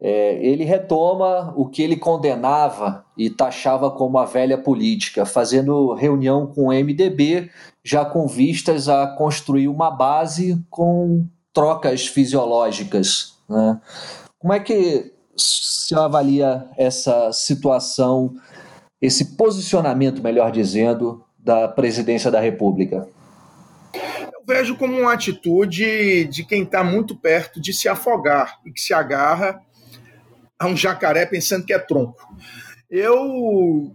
é, 0.00 0.44
ele 0.44 0.64
retoma 0.64 1.54
o 1.56 1.66
que 1.68 1.80
ele 1.80 1.96
condenava 1.96 3.04
e 3.16 3.30
taxava 3.30 3.88
como 3.90 4.18
a 4.18 4.24
velha 4.24 4.58
política, 4.58 5.24
fazendo 5.24 5.94
reunião 5.94 6.46
com 6.46 6.66
o 6.66 6.72
MDB, 6.72 7.50
já 7.84 8.04
com 8.04 8.26
vistas 8.26 8.88
a 8.88 9.06
construir 9.06 9.68
uma 9.68 9.90
base 9.90 10.60
com 10.68 11.24
trocas 11.54 12.06
fisiológicas. 12.06 13.38
Né? 13.48 13.80
Como 14.38 14.52
é 14.52 14.60
que 14.60 15.12
se 15.36 15.94
avalia 15.94 16.68
essa 16.76 17.32
situação, 17.32 18.34
esse 19.00 19.36
posicionamento, 19.36 20.22
melhor 20.22 20.50
dizendo, 20.50 21.24
da 21.38 21.68
presidência 21.68 22.30
da 22.30 22.40
República? 22.40 23.08
Eu 23.94 24.42
vejo 24.46 24.76
como 24.76 24.98
uma 24.98 25.12
atitude 25.12 26.24
de 26.24 26.44
quem 26.44 26.64
está 26.64 26.82
muito 26.82 27.16
perto 27.16 27.60
de 27.60 27.72
se 27.72 27.88
afogar 27.88 28.58
e 28.66 28.72
que 28.72 28.80
se 28.80 28.92
agarra 28.92 29.60
a 30.58 30.66
um 30.66 30.76
jacaré 30.76 31.24
pensando 31.24 31.64
que 31.64 31.72
é 31.72 31.78
tronco. 31.78 32.20
Eu 32.90 33.94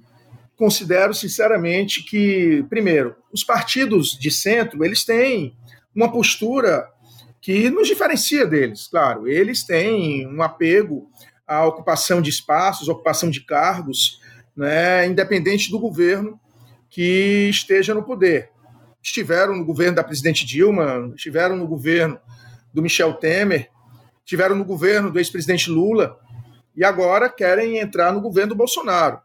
considero 0.56 1.14
sinceramente 1.14 2.04
que, 2.04 2.66
primeiro, 2.70 3.16
os 3.32 3.44
partidos 3.44 4.18
de 4.18 4.30
centro 4.30 4.84
eles 4.84 5.06
têm 5.06 5.56
uma 5.96 6.12
postura 6.12 6.88
que 7.42 7.70
nos 7.70 7.88
diferencia 7.88 8.46
deles, 8.46 8.88
claro. 8.88 9.28
Eles 9.28 9.64
têm 9.64 10.28
um 10.28 10.42
apego 10.42 11.10
à 11.48 11.66
ocupação 11.66 12.22
de 12.22 12.30
espaços, 12.30 12.88
ocupação 12.88 13.30
de 13.30 13.46
cargos, 13.46 14.20
né, 14.56 15.08
independente 15.08 15.72
do 15.72 15.80
governo 15.80 16.40
que 16.90 17.48
esteja 17.50 17.94
no 17.94 18.04
poder. 18.04 18.50
Estiveram 19.02 19.56
no 19.56 19.66
governo 19.66 19.96
da 19.96 20.04
presidente 20.04 20.46
Dilma, 20.46 21.12
estiveram 21.16 21.56
no 21.56 21.68
governo 21.68 22.20
do 22.74 22.82
Michel 22.82 23.14
Temer, 23.14 23.70
estiveram 24.24 24.56
no 24.56 24.66
governo 24.66 25.10
do 25.10 25.18
ex-presidente 25.18 25.70
Lula 25.70 26.20
e 26.76 26.84
agora 26.84 27.30
querem 27.30 27.80
entrar 27.80 28.12
no 28.12 28.22
governo 28.22 28.50
do 28.50 28.58
Bolsonaro. 28.58 29.20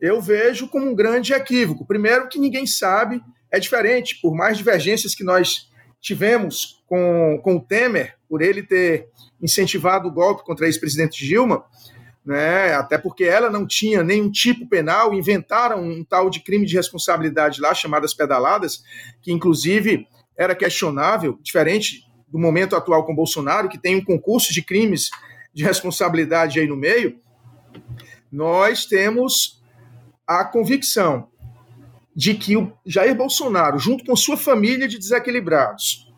Eu 0.00 0.20
vejo 0.20 0.68
como 0.68 0.88
um 0.88 0.94
grande 0.94 1.32
equívoco. 1.32 1.86
Primeiro, 1.86 2.28
que 2.28 2.38
ninguém 2.38 2.66
sabe, 2.66 3.20
é 3.50 3.58
diferente, 3.58 4.20
por 4.20 4.34
mais 4.34 4.56
divergências 4.58 5.14
que 5.14 5.24
nós 5.24 5.67
tivemos 6.00 6.82
com, 6.86 7.40
com 7.42 7.56
o 7.56 7.60
Temer, 7.60 8.16
por 8.28 8.42
ele 8.42 8.62
ter 8.62 9.08
incentivado 9.40 10.08
o 10.08 10.12
golpe 10.12 10.44
contra 10.44 10.66
a 10.66 10.68
ex-presidente 10.68 11.24
Dilma, 11.24 11.64
né, 12.24 12.74
até 12.74 12.98
porque 12.98 13.24
ela 13.24 13.48
não 13.48 13.66
tinha 13.66 14.02
nenhum 14.02 14.30
tipo 14.30 14.68
penal, 14.68 15.14
inventaram 15.14 15.82
um 15.82 16.04
tal 16.04 16.28
de 16.28 16.40
crime 16.40 16.66
de 16.66 16.76
responsabilidade 16.76 17.60
lá, 17.60 17.72
chamadas 17.72 18.12
pedaladas, 18.12 18.82
que 19.22 19.32
inclusive 19.32 20.06
era 20.36 20.54
questionável, 20.54 21.38
diferente 21.42 22.06
do 22.28 22.38
momento 22.38 22.76
atual 22.76 23.06
com 23.06 23.14
Bolsonaro, 23.14 23.68
que 23.68 23.78
tem 23.78 23.96
um 23.96 24.04
concurso 24.04 24.52
de 24.52 24.62
crimes 24.62 25.10
de 25.54 25.64
responsabilidade 25.64 26.60
aí 26.60 26.66
no 26.66 26.76
meio, 26.76 27.18
nós 28.30 28.84
temos 28.84 29.62
a 30.26 30.44
convicção 30.44 31.28
de 32.18 32.34
que 32.34 32.56
o 32.56 32.72
Jair 32.84 33.14
Bolsonaro, 33.14 33.78
junto 33.78 34.04
com 34.04 34.16
sua 34.16 34.36
família 34.36 34.88
de 34.88 34.98
desequilibrados, 34.98 36.12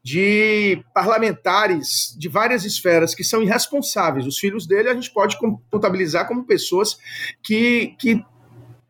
de 0.00 0.80
parlamentares 0.94 2.14
de 2.16 2.28
várias 2.28 2.64
esferas 2.64 3.16
que 3.16 3.24
são 3.24 3.42
irresponsáveis, 3.42 4.26
os 4.26 4.38
filhos 4.38 4.64
dele 4.64 4.90
a 4.90 4.94
gente 4.94 5.10
pode 5.12 5.36
contabilizar 5.72 6.28
como 6.28 6.44
pessoas 6.44 6.96
que, 7.42 7.96
que 7.98 8.24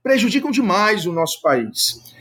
prejudicam 0.03 0.51
demais 0.51 1.07
o 1.07 1.15
nosso 1.15 1.41
país. 1.41 2.15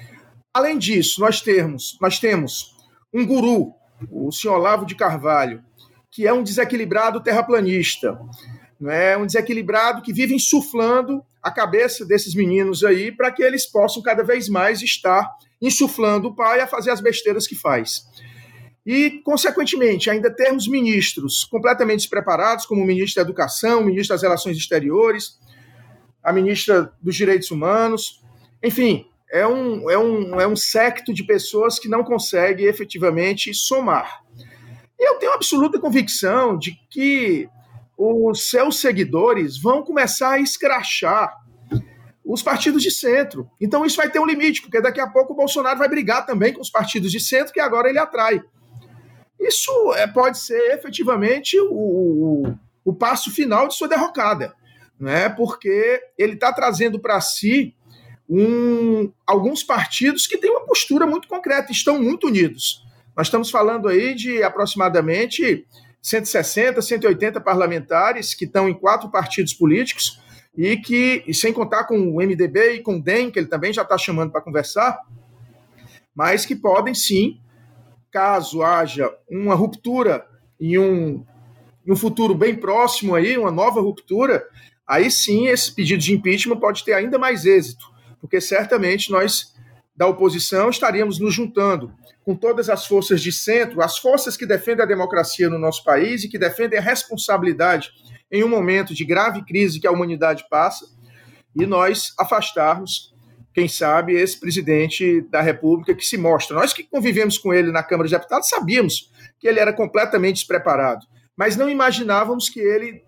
Além 0.53 0.77
disso, 0.77 1.19
nós 1.19 1.41
temos, 1.41 1.97
nós 1.99 2.17
temos 2.17 2.77
um 3.13 3.25
guru, 3.25 3.73
o 4.09 4.31
senhor 4.31 4.55
Olavo 4.55 4.85
de 4.85 4.95
Carvalho, 4.95 5.61
que 6.09 6.25
é 6.25 6.31
um 6.31 6.43
desequilibrado 6.43 7.21
terraplanista, 7.21 8.17
não 8.79 8.89
é 8.89 9.17
um 9.17 9.25
desequilibrado 9.25 10.01
que 10.01 10.13
vive 10.13 10.33
insuflando 10.33 11.21
a 11.43 11.51
cabeça 11.51 12.05
desses 12.05 12.33
meninos 12.33 12.83
aí 12.83 13.11
para 13.11 13.31
que 13.31 13.43
eles 13.43 13.65
possam 13.65 14.01
cada 14.01 14.23
vez 14.23 14.47
mais 14.47 14.81
estar 14.81 15.29
insuflando 15.61 16.29
o 16.29 16.35
pai 16.35 16.61
a 16.61 16.67
fazer 16.67 16.91
as 16.91 17.01
besteiras 17.01 17.45
que 17.45 17.55
faz. 17.55 18.03
E, 18.85 19.21
consequentemente, 19.23 20.09
ainda 20.09 20.33
termos 20.33 20.67
ministros 20.67 21.45
completamente 21.45 21.99
despreparados, 21.99 22.65
como 22.65 22.81
o 22.81 22.85
ministro 22.85 23.21
da 23.21 23.29
Educação, 23.29 23.81
o 23.81 23.85
ministro 23.85 24.13
das 24.13 24.23
Relações 24.23 24.57
Exteriores, 24.57 25.39
a 26.21 26.33
ministra 26.33 26.91
dos 27.01 27.15
Direitos 27.15 27.51
Humanos, 27.51 28.21
enfim, 28.61 29.05
é 29.31 29.47
um, 29.47 29.89
é 29.89 29.97
um, 29.97 30.41
é 30.41 30.47
um 30.47 30.55
secto 30.55 31.13
de 31.13 31.23
pessoas 31.23 31.79
que 31.79 31.89
não 31.89 32.03
consegue 32.03 32.65
efetivamente 32.65 33.53
somar. 33.53 34.21
E 34.99 35.09
eu 35.09 35.15
tenho 35.15 35.33
absoluta 35.33 35.79
convicção 35.79 36.57
de 36.57 36.77
que 36.89 37.49
os 37.97 38.49
seus 38.49 38.79
seguidores 38.79 39.59
vão 39.59 39.83
começar 39.83 40.31
a 40.31 40.39
escrachar 40.39 41.33
os 42.25 42.41
partidos 42.41 42.81
de 42.81 42.89
centro. 42.89 43.49
Então 43.59 43.85
isso 43.85 43.97
vai 43.97 44.09
ter 44.09 44.19
um 44.19 44.25
limite, 44.25 44.61
porque 44.61 44.81
daqui 44.81 44.99
a 44.99 45.07
pouco 45.07 45.33
o 45.33 45.35
Bolsonaro 45.35 45.77
vai 45.77 45.89
brigar 45.89 46.25
também 46.25 46.53
com 46.53 46.61
os 46.61 46.69
partidos 46.69 47.11
de 47.11 47.19
centro, 47.19 47.53
que 47.53 47.59
agora 47.59 47.89
ele 47.89 47.99
atrai. 47.99 48.41
Isso 49.39 49.93
é, 49.95 50.07
pode 50.07 50.39
ser 50.39 50.73
efetivamente 50.73 51.59
o, 51.59 51.73
o, 51.73 52.57
o 52.85 52.93
passo 52.93 53.29
final 53.29 53.67
de 53.67 53.75
sua 53.75 53.89
derrocada, 53.89 54.53
né? 54.99 55.27
porque 55.29 56.01
ele 56.17 56.33
está 56.33 56.53
trazendo 56.53 56.99
para 56.99 57.19
si 57.19 57.75
um, 58.29 59.11
alguns 59.27 59.61
partidos 59.61 60.25
que 60.25 60.37
têm 60.37 60.49
uma 60.49 60.65
postura 60.65 61.05
muito 61.05 61.27
concreta, 61.27 61.71
estão 61.71 62.01
muito 62.01 62.27
unidos. 62.27 62.83
Nós 63.15 63.27
estamos 63.27 63.51
falando 63.51 63.87
aí 63.87 64.15
de 64.15 64.41
aproximadamente 64.41 65.67
160, 66.03 66.81
180 66.81 67.39
parlamentares 67.39 68.33
que 68.33 68.43
estão 68.43 68.67
em 68.67 68.73
quatro 68.73 69.09
partidos 69.09 69.53
políticos 69.53 70.21
e 70.55 70.75
que, 70.75 71.23
e 71.25 71.33
sem 71.33 71.53
contar 71.53 71.85
com 71.85 71.97
o 71.97 72.17
MDB 72.17 72.73
e 72.73 72.81
com 72.81 72.97
o 72.97 73.01
DEM, 73.01 73.31
que 73.31 73.39
ele 73.39 73.47
também 73.47 73.71
já 73.71 73.83
está 73.83 73.97
chamando 73.97 74.29
para 74.29 74.41
conversar, 74.41 74.99
mas 76.13 76.45
que 76.45 76.57
podem 76.57 76.93
sim, 76.93 77.39
caso 78.11 78.61
haja 78.61 79.09
uma 79.29 79.55
ruptura 79.55 80.27
e 80.59 80.77
um 80.77 81.25
em 81.85 81.91
um 81.91 81.97
futuro 81.97 82.33
bem 82.33 82.55
próximo 82.55 83.13
aí, 83.13 83.37
uma 83.37 83.51
nova 83.51 83.81
ruptura, 83.81 84.45
aí 84.87 85.11
sim 85.11 85.47
esse 85.47 85.73
pedido 85.73 86.01
de 86.01 86.13
impeachment 86.13 86.57
pode 86.57 86.83
ter 86.85 86.93
ainda 86.93 87.19
mais 87.19 87.45
êxito, 87.45 87.85
porque 88.21 88.39
certamente 88.39 89.11
nós 89.11 89.52
da 89.95 90.07
oposição 90.07 90.69
estaríamos 90.69 91.19
nos 91.19 91.33
juntando 91.33 91.93
com 92.23 92.35
todas 92.35 92.69
as 92.69 92.87
forças 92.87 93.21
de 93.21 93.31
centro, 93.31 93.81
as 93.81 93.97
forças 93.97 94.37
que 94.37 94.45
defendem 94.45 94.83
a 94.83 94.87
democracia 94.87 95.49
no 95.49 95.59
nosso 95.59 95.83
país 95.83 96.23
e 96.23 96.29
que 96.29 96.39
defendem 96.39 96.79
a 96.79 96.81
responsabilidade 96.81 97.91
em 98.31 98.43
um 98.43 98.47
momento 98.47 98.93
de 98.93 99.05
grave 99.05 99.43
crise 99.45 99.79
que 99.79 99.85
a 99.85 99.91
humanidade 99.91 100.45
passa, 100.49 100.85
e 101.55 101.65
nós 101.65 102.13
afastarmos, 102.17 103.13
quem 103.53 103.67
sabe, 103.67 104.13
esse 104.13 104.39
presidente 104.39 105.21
da 105.29 105.41
República 105.41 105.93
que 105.93 106.05
se 106.05 106.17
mostra. 106.17 106.55
Nós 106.55 106.73
que 106.73 106.83
convivemos 106.83 107.37
com 107.37 107.53
ele 107.53 107.71
na 107.71 107.83
Câmara 107.83 108.09
de 108.09 108.15
Deputados 108.15 108.49
sabíamos 108.49 109.11
que 109.39 109.47
ele 109.47 109.59
era 109.59 109.71
completamente 109.71 110.37
despreparado, 110.37 111.05
mas 111.37 111.55
não 111.55 111.69
imaginávamos 111.69 112.49
que 112.49 112.59
ele 112.59 113.03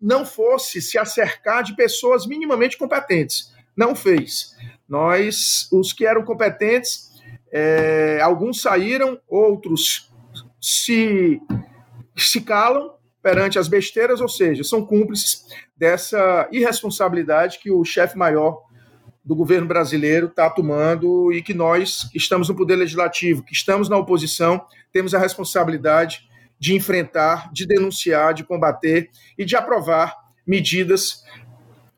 não 0.00 0.26
fosse 0.26 0.82
se 0.82 0.98
acercar 0.98 1.62
de 1.62 1.74
pessoas 1.74 2.26
minimamente 2.26 2.76
competentes. 2.76 3.54
Não 3.74 3.96
fez. 3.96 4.53
Nós, 4.88 5.68
os 5.72 5.92
que 5.92 6.06
eram 6.06 6.24
competentes, 6.24 7.10
é, 7.52 8.18
alguns 8.22 8.60
saíram, 8.60 9.18
outros 9.28 10.12
se, 10.60 11.40
se 12.16 12.40
calam 12.40 12.94
perante 13.22 13.58
as 13.58 13.68
besteiras, 13.68 14.20
ou 14.20 14.28
seja, 14.28 14.62
são 14.62 14.84
cúmplices 14.84 15.46
dessa 15.76 16.48
irresponsabilidade 16.52 17.58
que 17.58 17.70
o 17.70 17.84
chefe 17.84 18.18
maior 18.18 18.62
do 19.24 19.34
governo 19.34 19.66
brasileiro 19.66 20.26
está 20.26 20.50
tomando 20.50 21.32
e 21.32 21.42
que 21.42 21.54
nós, 21.54 22.04
que 22.10 22.18
estamos 22.18 22.48
no 22.48 22.54
poder 22.54 22.76
legislativo, 22.76 23.42
que 23.42 23.54
estamos 23.54 23.88
na 23.88 23.96
oposição, 23.96 24.66
temos 24.92 25.14
a 25.14 25.18
responsabilidade 25.18 26.28
de 26.58 26.74
enfrentar, 26.74 27.50
de 27.52 27.66
denunciar, 27.66 28.34
de 28.34 28.44
combater 28.44 29.10
e 29.38 29.44
de 29.44 29.56
aprovar 29.56 30.14
medidas 30.46 31.24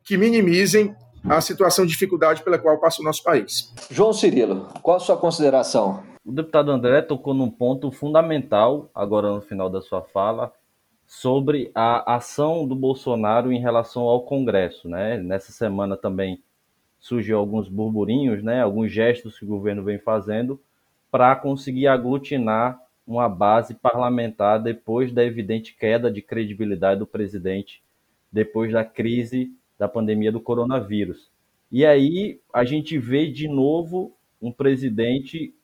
que 0.04 0.16
minimizem 0.16 0.94
a 1.28 1.40
situação 1.40 1.84
de 1.84 1.92
dificuldade 1.92 2.42
pela 2.42 2.58
qual 2.58 2.78
passa 2.78 3.02
o 3.02 3.04
nosso 3.04 3.22
país. 3.22 3.74
João 3.90 4.12
Cirilo, 4.12 4.68
qual 4.80 4.96
a 4.96 5.00
sua 5.00 5.16
consideração? 5.16 6.04
O 6.24 6.30
deputado 6.30 6.70
André 6.70 7.02
tocou 7.02 7.34
num 7.34 7.50
ponto 7.50 7.90
fundamental, 7.90 8.88
agora 8.94 9.32
no 9.32 9.40
final 9.40 9.68
da 9.68 9.80
sua 9.80 10.02
fala, 10.02 10.52
sobre 11.04 11.70
a 11.74 12.14
ação 12.14 12.66
do 12.66 12.76
Bolsonaro 12.76 13.52
em 13.52 13.60
relação 13.60 14.04
ao 14.04 14.22
Congresso. 14.22 14.88
Né? 14.88 15.18
Nessa 15.18 15.50
semana 15.50 15.96
também 15.96 16.40
surgiu 16.98 17.38
alguns 17.38 17.68
burburinhos, 17.68 18.42
né? 18.42 18.62
alguns 18.62 18.92
gestos 18.92 19.38
que 19.38 19.44
o 19.44 19.48
governo 19.48 19.82
vem 19.82 19.98
fazendo 19.98 20.60
para 21.10 21.34
conseguir 21.34 21.88
aglutinar 21.88 22.80
uma 23.06 23.28
base 23.28 23.74
parlamentar 23.74 24.60
depois 24.60 25.12
da 25.12 25.24
evidente 25.24 25.76
queda 25.76 26.10
de 26.10 26.22
credibilidade 26.22 27.00
do 27.00 27.06
presidente, 27.06 27.82
depois 28.32 28.72
da 28.72 28.84
crise 28.84 29.52
da 29.78 29.88
pandemia 29.88 30.32
do 30.32 30.40
coronavírus. 30.40 31.30
E 31.70 31.84
aí 31.84 32.40
a 32.52 32.64
gente 32.64 32.98
vê 32.98 33.26
de 33.30 33.48
novo 33.48 34.12
um 34.40 34.52
presidente 34.52 35.54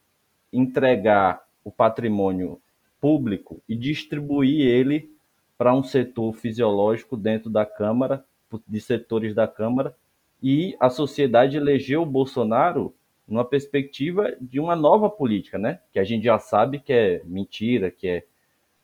entregar 0.53 1.45
o 1.65 1.71
patrimônio 1.71 2.61
público 3.01 3.61
e 3.69 3.75
distribuir 3.75 4.67
ele 4.67 5.11
para 5.57 5.75
um 5.75 5.83
setor 5.83 6.33
fisiológico 6.35 7.17
dentro 7.17 7.49
da 7.49 7.65
Câmara, 7.65 8.25
de 8.67 8.81
setores 8.81 9.35
da 9.35 9.47
Câmara, 9.47 9.95
e 10.43 10.77
a 10.81 10.91
sociedade 10.91 11.57
elegeu 11.57 12.03
o 12.03 12.07
Bolsonaro 12.07 12.95
numa 13.27 13.45
perspectiva 13.45 14.37
de 14.41 14.59
uma 14.59 14.75
nova 14.75 15.09
política, 15.09 15.57
né? 15.57 15.79
Que 15.93 15.99
a 15.99 16.05
gente 16.05 16.25
já 16.25 16.39
sabe 16.39 16.81
que 16.81 16.93
é 16.93 17.23
mentira, 17.25 17.91
que 17.91 18.09
é 18.09 18.25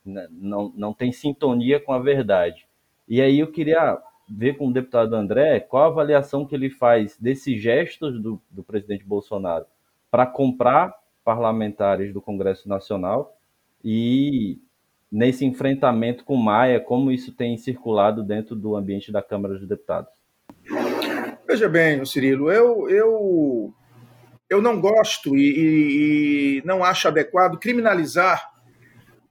não, 0.04 0.73
não 0.75 0.94
tem 0.94 1.12
sintonia 1.12 1.80
com 1.80 1.92
a 1.92 1.99
verdade. 1.99 2.66
E 3.08 3.20
aí 3.20 3.40
eu 3.40 3.50
queria 3.50 4.00
ver 4.28 4.56
com 4.56 4.68
o 4.68 4.73
deputado 4.73 5.14
André 5.14 5.61
qual 5.61 5.85
a 5.85 5.87
avaliação 5.87 6.44
que 6.44 6.54
ele 6.54 6.70
faz 6.70 7.16
desses 7.18 7.61
gestos 7.61 8.20
do, 8.20 8.40
do 8.50 8.62
presidente 8.62 9.05
Bolsonaro 9.05 9.66
para 10.11 10.26
comprar 10.26 10.94
parlamentares 11.24 12.12
do 12.12 12.20
Congresso 12.20 12.68
Nacional 12.68 13.37
e 13.85 14.59
nesse 15.11 15.44
enfrentamento 15.44 16.24
com 16.24 16.37
Maia, 16.37 16.81
como 16.81 17.11
isso 17.11 17.33
tem 17.33 17.57
circulado 17.57 18.22
dentro 18.22 18.55
do 18.55 18.76
ambiente 18.76 19.11
da 19.11 19.22
Câmara 19.22 19.55
dos 19.55 19.66
Deputados? 19.66 20.11
Veja 21.46 21.68
bem, 21.68 22.05
Cirilo, 22.05 22.53
eu, 22.53 22.88
eu, 22.90 23.74
eu 24.50 24.61
não 24.61 24.81
gosto 24.81 25.35
e, 25.37 26.61
e 26.61 26.62
não 26.66 26.85
acho 26.85 27.09
adequado 27.09 27.59
criminalizar 27.59 28.53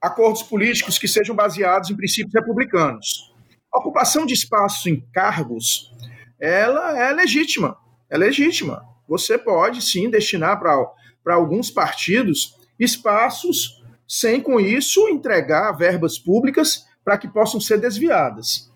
acordos 0.02 0.44
políticos 0.44 0.98
que 0.98 1.08
sejam 1.08 1.36
baseados 1.36 1.90
em 1.90 1.96
princípios 1.96 2.34
republicanos. 2.34 3.36
Ocupação 3.78 4.26
de 4.26 4.34
espaços 4.34 4.86
em 4.86 5.00
cargos, 5.14 5.92
ela 6.40 6.98
é 6.98 7.12
legítima, 7.14 7.78
é 8.10 8.18
legítima. 8.18 8.84
Você 9.08 9.38
pode 9.38 9.82
sim 9.82 10.10
destinar 10.10 10.60
para 10.60 11.34
alguns 11.36 11.70
partidos 11.70 12.58
espaços 12.80 13.84
sem 14.08 14.42
com 14.42 14.60
isso 14.60 15.08
entregar 15.10 15.72
verbas 15.74 16.18
públicas 16.18 16.86
para 17.04 17.18
que 17.18 17.28
possam 17.28 17.60
ser 17.60 17.80
desviadas. 17.80 18.72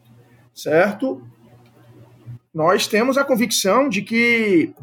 Certo? 0.54 1.26
Nós 2.54 2.88
temos 2.88 3.18
a 3.18 3.24
convicção 3.24 3.88
de 3.88 4.02
que 4.02 4.74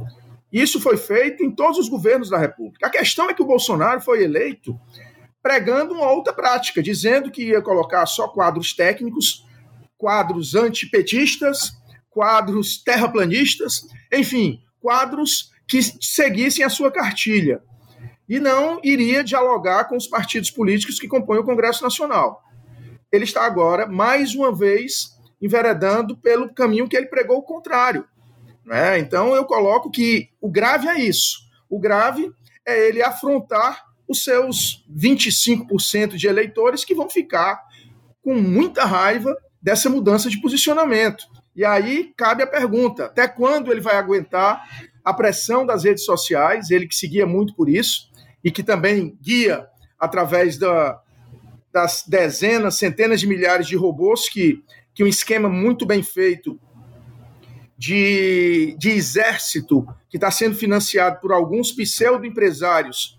isso 0.53 0.81
foi 0.81 0.97
feito 0.97 1.45
em 1.45 1.51
todos 1.51 1.79
os 1.79 1.89
governos 1.89 2.31
da 2.31 2.39
República. 2.39 2.87
A 2.87 2.91
questão 2.91 3.29
é 3.29 3.35
que 3.35 3.43
o 3.43 3.47
Bolsonaro 3.47 4.01
foi 4.01 4.25
eleito 4.25 4.79
pregando 5.43 5.95
uma 5.95 6.11
outra 6.11 6.33
prática, 6.33 6.83
dizendo 6.83 7.31
que 7.31 7.49
ia 7.49 7.63
colocar 7.63 8.05
só 8.07 8.29
quadros 8.29 8.75
técnicos, 8.75 9.47
quadros 9.99 10.55
antipetistas, 10.55 11.73
quadros 12.09 12.83
terraplanistas, 12.83 13.87
enfim, 14.13 14.63
quadros 14.81 15.51
que 15.67 15.83
seguissem 15.83 16.65
a 16.65 16.71
sua 16.71 16.91
cartilha 16.91 17.63
e 18.29 18.39
não 18.39 18.81
iria 18.85 19.25
dialogar 19.25 19.85
com 19.85 19.97
os 19.97 20.07
partidos 20.07 20.51
políticos 20.51 20.99
que 20.99 21.09
compõem 21.09 21.41
o 21.41 21.45
Congresso 21.45 21.83
Nacional. 21.83 22.43
Ele 23.11 23.25
está 23.25 23.45
agora, 23.45 23.87
mais 23.87 24.35
uma 24.35 24.55
vez, 24.55 25.17
enveredando 25.41 26.17
pelo 26.17 26.53
caminho 26.53 26.89
que 26.89 26.97
ele 26.97 27.07
pregou 27.07 27.39
o 27.39 27.43
contrário. 27.43 28.07
Né? 28.65 28.99
Então, 28.99 29.35
eu 29.35 29.47
coloco 29.47 29.91
que 29.91 30.29
o 30.41 30.51
grave 30.51 30.89
é 30.89 31.01
isso. 31.01 31.39
O 31.71 31.79
grave 31.79 32.31
é 32.67 32.89
ele 32.89 33.03
afrontar 33.03 33.87
os 34.07 34.23
seus 34.23 34.85
25% 34.95 36.17
de 36.17 36.27
eleitores 36.27 36.85
que 36.85 36.95
vão 36.95 37.09
ficar 37.09 37.63
com 38.23 38.35
muita 38.35 38.85
raiva 38.85 39.35
dessa 39.61 39.91
mudança 39.91 40.31
de 40.31 40.41
posicionamento. 40.41 41.25
E 41.55 41.65
aí 41.65 42.13
cabe 42.17 42.43
a 42.43 42.47
pergunta: 42.47 43.07
até 43.07 43.27
quando 43.27 43.71
ele 43.71 43.81
vai 43.81 43.97
aguentar 43.97 44.63
a 45.05 45.13
pressão 45.13 45.67
das 45.67 45.85
redes 45.85 46.05
sociais? 46.05 46.71
Ele 46.71 46.87
que 46.87 46.95
seguia 46.95 47.27
muito 47.27 47.55
por 47.55 47.69
isso, 47.69 48.11
e 48.45 48.51
que 48.51 48.63
também 48.63 49.17
guia 49.21 49.67
através 49.99 50.57
da, 50.57 51.01
das 51.73 52.05
dezenas, 52.07 52.77
centenas 52.77 53.21
de 53.21 53.27
milhares 53.27 53.67
de 53.67 53.77
robôs 53.77 54.29
que, 54.29 54.63
que 54.95 55.03
um 55.03 55.07
esquema 55.07 55.49
muito 55.49 55.85
bem 55.85 56.03
feito 56.03 56.59
de, 57.77 58.75
de 58.79 58.91
exército 58.91 59.87
que 60.09 60.17
está 60.17 60.31
sendo 60.31 60.57
financiado 60.57 61.21
por 61.21 61.33
alguns 61.33 61.71
pseudo-empresários 61.73 63.19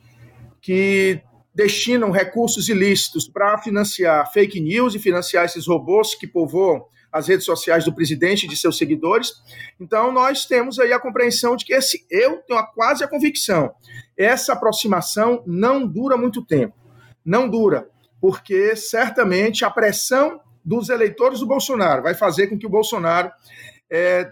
que 0.62 1.22
destinam 1.60 2.10
recursos 2.10 2.70
ilícitos 2.70 3.28
para 3.28 3.58
financiar 3.58 4.32
fake 4.32 4.62
news 4.62 4.96
e 4.96 5.00
financiar 5.00 5.44
esses 5.44 5.68
robôs 5.68 6.16
que 6.16 6.26
povoam 6.26 6.86
as 7.12 7.28
redes 7.28 7.46
sociais 7.46 7.84
do 7.84 7.94
presidente 7.94 8.46
e 8.46 8.48
de 8.48 8.56
seus 8.56 8.78
seguidores. 8.78 9.34
Então, 9.78 10.10
nós 10.10 10.46
temos 10.46 10.80
aí 10.80 10.94
a 10.94 11.00
compreensão 11.00 11.58
de 11.58 11.66
que 11.66 11.74
esse, 11.74 12.06
eu 12.10 12.38
tenho 12.48 12.66
quase 12.68 13.04
a 13.04 13.10
convicção, 13.10 13.74
essa 14.18 14.54
aproximação 14.54 15.44
não 15.46 15.86
dura 15.86 16.16
muito 16.16 16.46
tempo. 16.46 16.76
Não 17.26 17.50
dura, 17.50 17.90
porque 18.22 18.74
certamente 18.78 19.66
a 19.66 19.70
pressão 19.70 20.40
dos 20.64 20.88
eleitores 20.88 21.42
do 21.42 21.46
Bolsonaro 21.46 22.04
vai 22.04 22.16
fazer 22.16 22.48
com 22.48 22.58
que 22.58 22.68
o 22.68 22.70
Bolsonaro, 22.70 23.30
é, 23.92 24.32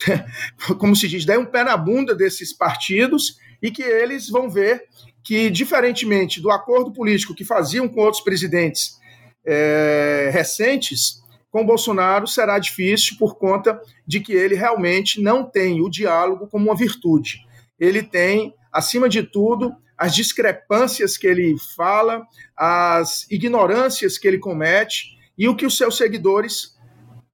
como 0.80 0.96
se 0.96 1.08
diz, 1.08 1.26
dê 1.26 1.36
um 1.36 1.44
pé 1.44 1.62
na 1.62 1.76
bunda 1.76 2.14
desses 2.14 2.54
partidos 2.54 3.38
e 3.60 3.70
que 3.70 3.82
eles 3.82 4.30
vão 4.30 4.48
ver 4.48 4.88
que, 5.24 5.48
diferentemente 5.50 6.40
do 6.40 6.50
acordo 6.50 6.92
político 6.92 7.34
que 7.34 7.44
faziam 7.44 7.88
com 7.88 8.00
outros 8.00 8.22
presidentes 8.22 9.00
é, 9.44 10.30
recentes, 10.32 11.24
com 11.50 11.64
Bolsonaro 11.64 12.26
será 12.26 12.58
difícil 12.58 13.16
por 13.18 13.36
conta 13.36 13.80
de 14.06 14.20
que 14.20 14.32
ele 14.32 14.54
realmente 14.54 15.22
não 15.22 15.44
tem 15.44 15.80
o 15.80 15.88
diálogo 15.88 16.46
como 16.46 16.66
uma 16.66 16.76
virtude. 16.76 17.46
Ele 17.78 18.02
tem, 18.02 18.54
acima 18.72 19.08
de 19.08 19.22
tudo, 19.22 19.74
as 19.96 20.14
discrepâncias 20.14 21.16
que 21.16 21.26
ele 21.26 21.56
fala, 21.76 22.26
as 22.56 23.26
ignorâncias 23.30 24.18
que 24.18 24.26
ele 24.26 24.38
comete 24.38 25.16
e 25.38 25.48
o 25.48 25.54
que 25.54 25.64
os 25.64 25.76
seus 25.76 25.96
seguidores 25.96 26.76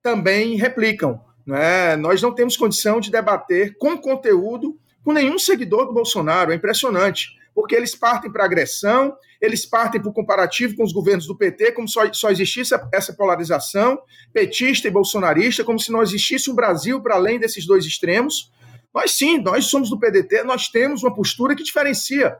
também 0.02 0.56
replicam. 0.56 1.20
Né? 1.46 1.96
Nós 1.96 2.22
não 2.22 2.34
temos 2.34 2.56
condição 2.56 3.00
de 3.00 3.10
debater 3.10 3.76
com 3.78 3.96
conteúdo 3.96 4.78
com 5.02 5.12
nenhum 5.12 5.38
seguidor 5.38 5.86
do 5.86 5.94
Bolsonaro, 5.94 6.52
é 6.52 6.54
impressionante. 6.54 7.39
Porque 7.54 7.74
eles 7.74 7.94
partem 7.94 8.30
para 8.30 8.44
agressão, 8.44 9.16
eles 9.40 9.66
partem 9.66 10.00
para 10.00 10.10
o 10.10 10.12
comparativo 10.12 10.76
com 10.76 10.84
os 10.84 10.92
governos 10.92 11.26
do 11.26 11.36
PT, 11.36 11.72
como 11.72 11.88
só, 11.88 12.10
só 12.12 12.30
existisse 12.30 12.74
essa 12.92 13.12
polarização 13.12 13.98
petista 14.32 14.88
e 14.88 14.90
bolsonarista, 14.90 15.64
como 15.64 15.78
se 15.78 15.90
não 15.90 16.02
existisse 16.02 16.50
um 16.50 16.54
Brasil 16.54 17.00
para 17.02 17.14
além 17.14 17.38
desses 17.38 17.66
dois 17.66 17.84
extremos. 17.84 18.52
Nós 18.94 19.12
sim, 19.12 19.38
nós 19.38 19.66
somos 19.66 19.88
do 19.88 19.98
PDT, 19.98 20.42
nós 20.42 20.68
temos 20.68 21.02
uma 21.02 21.14
postura 21.14 21.54
que 21.54 21.62
diferencia 21.62 22.36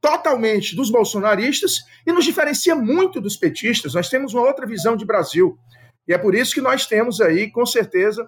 totalmente 0.00 0.74
dos 0.74 0.90
bolsonaristas 0.90 1.80
e 2.06 2.12
nos 2.12 2.24
diferencia 2.24 2.74
muito 2.74 3.20
dos 3.20 3.36
petistas. 3.36 3.94
Nós 3.94 4.08
temos 4.08 4.32
uma 4.32 4.46
outra 4.46 4.66
visão 4.66 4.96
de 4.96 5.04
Brasil. 5.04 5.58
E 6.08 6.12
é 6.14 6.18
por 6.18 6.34
isso 6.34 6.54
que 6.54 6.60
nós 6.60 6.86
temos 6.86 7.20
aí, 7.20 7.50
com 7.50 7.66
certeza, 7.66 8.26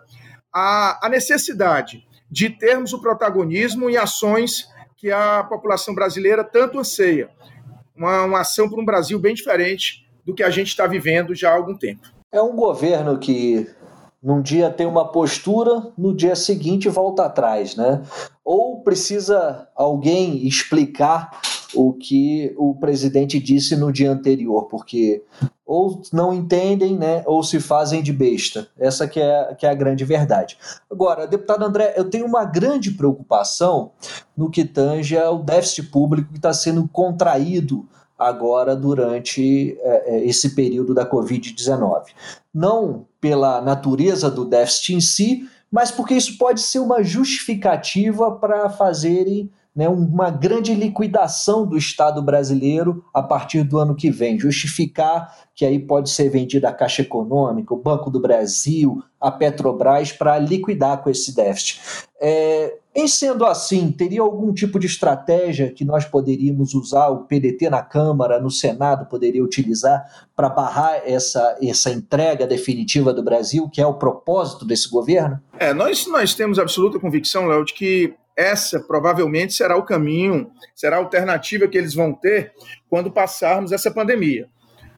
a, 0.52 1.06
a 1.06 1.08
necessidade 1.08 2.04
de 2.30 2.50
termos 2.50 2.92
o 2.92 3.00
protagonismo 3.00 3.88
em 3.90 3.96
ações 3.96 4.66
que 5.02 5.10
a 5.10 5.42
população 5.42 5.92
brasileira 5.92 6.44
tanto 6.44 6.78
anseia. 6.78 7.28
Uma, 7.94 8.22
uma 8.22 8.40
ação 8.42 8.70
para 8.70 8.80
um 8.80 8.84
Brasil 8.84 9.18
bem 9.18 9.34
diferente 9.34 10.06
do 10.24 10.32
que 10.32 10.44
a 10.44 10.48
gente 10.48 10.68
está 10.68 10.86
vivendo 10.86 11.34
já 11.34 11.50
há 11.50 11.56
algum 11.56 11.76
tempo. 11.76 12.08
É 12.30 12.40
um 12.40 12.54
governo 12.54 13.18
que 13.18 13.68
num 14.22 14.40
dia 14.40 14.70
tem 14.70 14.86
uma 14.86 15.10
postura, 15.10 15.92
no 15.98 16.14
dia 16.14 16.36
seguinte 16.36 16.88
volta 16.88 17.24
atrás, 17.24 17.74
né? 17.74 18.00
Ou 18.44 18.80
precisa 18.84 19.68
alguém 19.74 20.46
explicar 20.46 21.40
o 21.74 21.92
que 21.92 22.54
o 22.56 22.74
presidente 22.74 23.38
disse 23.38 23.76
no 23.76 23.92
dia 23.92 24.10
anterior, 24.10 24.66
porque 24.68 25.22
ou 25.64 26.02
não 26.12 26.34
entendem, 26.34 26.98
né, 26.98 27.22
ou 27.24 27.42
se 27.42 27.58
fazem 27.58 28.02
de 28.02 28.12
besta. 28.12 28.68
Essa 28.78 29.08
que 29.08 29.18
é, 29.18 29.54
que 29.54 29.64
é 29.64 29.70
a 29.70 29.74
grande 29.74 30.04
verdade. 30.04 30.58
Agora, 30.90 31.26
deputado 31.26 31.64
André, 31.64 31.94
eu 31.96 32.10
tenho 32.10 32.26
uma 32.26 32.44
grande 32.44 32.90
preocupação 32.90 33.92
no 34.36 34.50
que 34.50 34.64
tange 34.64 35.16
ao 35.16 35.38
déficit 35.38 35.84
público 35.84 36.30
que 36.30 36.36
está 36.36 36.52
sendo 36.52 36.86
contraído 36.88 37.88
agora 38.18 38.76
durante 38.76 39.76
é, 39.80 40.16
é 40.16 40.26
esse 40.26 40.54
período 40.54 40.94
da 40.94 41.08
Covid-19. 41.08 42.02
Não 42.52 43.06
pela 43.20 43.60
natureza 43.62 44.30
do 44.30 44.44
déficit 44.44 44.94
em 44.94 45.00
si, 45.00 45.48
mas 45.70 45.90
porque 45.90 46.14
isso 46.14 46.36
pode 46.36 46.60
ser 46.60 46.80
uma 46.80 47.02
justificativa 47.02 48.30
para 48.32 48.68
fazerem 48.68 49.50
né, 49.74 49.88
uma 49.88 50.30
grande 50.30 50.74
liquidação 50.74 51.66
do 51.66 51.78
Estado 51.78 52.22
brasileiro 52.22 53.04
a 53.12 53.22
partir 53.22 53.62
do 53.62 53.78
ano 53.78 53.94
que 53.94 54.10
vem, 54.10 54.38
justificar 54.38 55.34
que 55.54 55.64
aí 55.64 55.78
pode 55.78 56.10
ser 56.10 56.30
vendida 56.30 56.68
a 56.68 56.72
Caixa 56.72 57.02
Econômica, 57.02 57.74
o 57.74 57.80
Banco 57.80 58.10
do 58.10 58.20
Brasil, 58.20 59.02
a 59.20 59.30
Petrobras 59.30 60.10
para 60.12 60.38
liquidar 60.38 61.02
com 61.02 61.10
esse 61.10 61.34
déficit. 61.34 61.80
É, 62.20 62.78
em 62.94 63.06
sendo 63.06 63.44
assim, 63.44 63.90
teria 63.90 64.22
algum 64.22 64.52
tipo 64.52 64.78
de 64.78 64.86
estratégia 64.86 65.70
que 65.70 65.84
nós 65.84 66.04
poderíamos 66.04 66.74
usar, 66.74 67.08
o 67.08 67.24
PDT 67.24 67.70
na 67.70 67.82
Câmara, 67.82 68.40
no 68.40 68.50
Senado 68.50 69.06
poderia 69.06 69.42
utilizar 69.42 70.04
para 70.34 70.48
barrar 70.48 71.02
essa, 71.04 71.58
essa 71.62 71.90
entrega 71.90 72.46
definitiva 72.46 73.12
do 73.12 73.22
Brasil, 73.22 73.68
que 73.68 73.80
é 73.80 73.86
o 73.86 73.94
propósito 73.94 74.64
desse 74.64 74.88
governo? 74.88 75.40
É, 75.58 75.72
nós, 75.72 76.06
nós 76.06 76.34
temos 76.34 76.58
absoluta 76.58 76.98
convicção, 76.98 77.46
Léo, 77.46 77.64
de 77.64 77.74
que 77.74 78.14
essa 78.36 78.80
provavelmente 78.80 79.52
será 79.52 79.76
o 79.76 79.84
caminho, 79.84 80.50
será 80.74 80.96
a 80.96 81.00
alternativa 81.00 81.68
que 81.68 81.76
eles 81.76 81.94
vão 81.94 82.12
ter 82.12 82.52
quando 82.88 83.10
passarmos 83.10 83.72
essa 83.72 83.90
pandemia. 83.90 84.48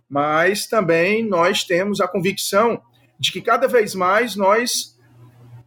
Mas 0.08 0.66
também 0.66 1.26
nós 1.26 1.64
temos 1.64 2.00
a 2.00 2.08
convicção 2.08 2.80
de 3.18 3.32
que 3.32 3.40
cada 3.40 3.66
vez 3.66 3.94
mais 3.94 4.36
nós 4.36 4.96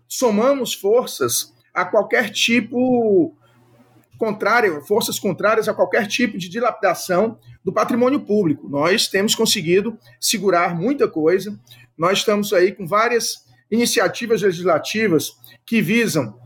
somamos 0.08 0.74
forças 0.74 1.54
a 1.74 1.86
qualquer 1.86 2.30
tipo 2.30 3.36
contrário, 4.18 4.82
forças 4.82 5.20
contrárias 5.20 5.68
a 5.68 5.74
qualquer 5.74 6.08
tipo 6.08 6.38
de 6.38 6.50
dilapidação 6.50 7.38
do 7.64 7.72
patrimônio 7.72 8.20
público. 8.20 8.68
Nós 8.68 9.08
temos 9.08 9.36
conseguido 9.36 9.98
segurar 10.20 10.76
muita 10.76 11.08
coisa. 11.08 11.58
Nós 11.98 12.20
estamos 12.20 12.52
aí 12.52 12.72
com 12.72 12.88
várias 12.88 13.46
iniciativas 13.70 14.42
legislativas 14.42 15.34
que 15.66 15.82
visam 15.82 16.40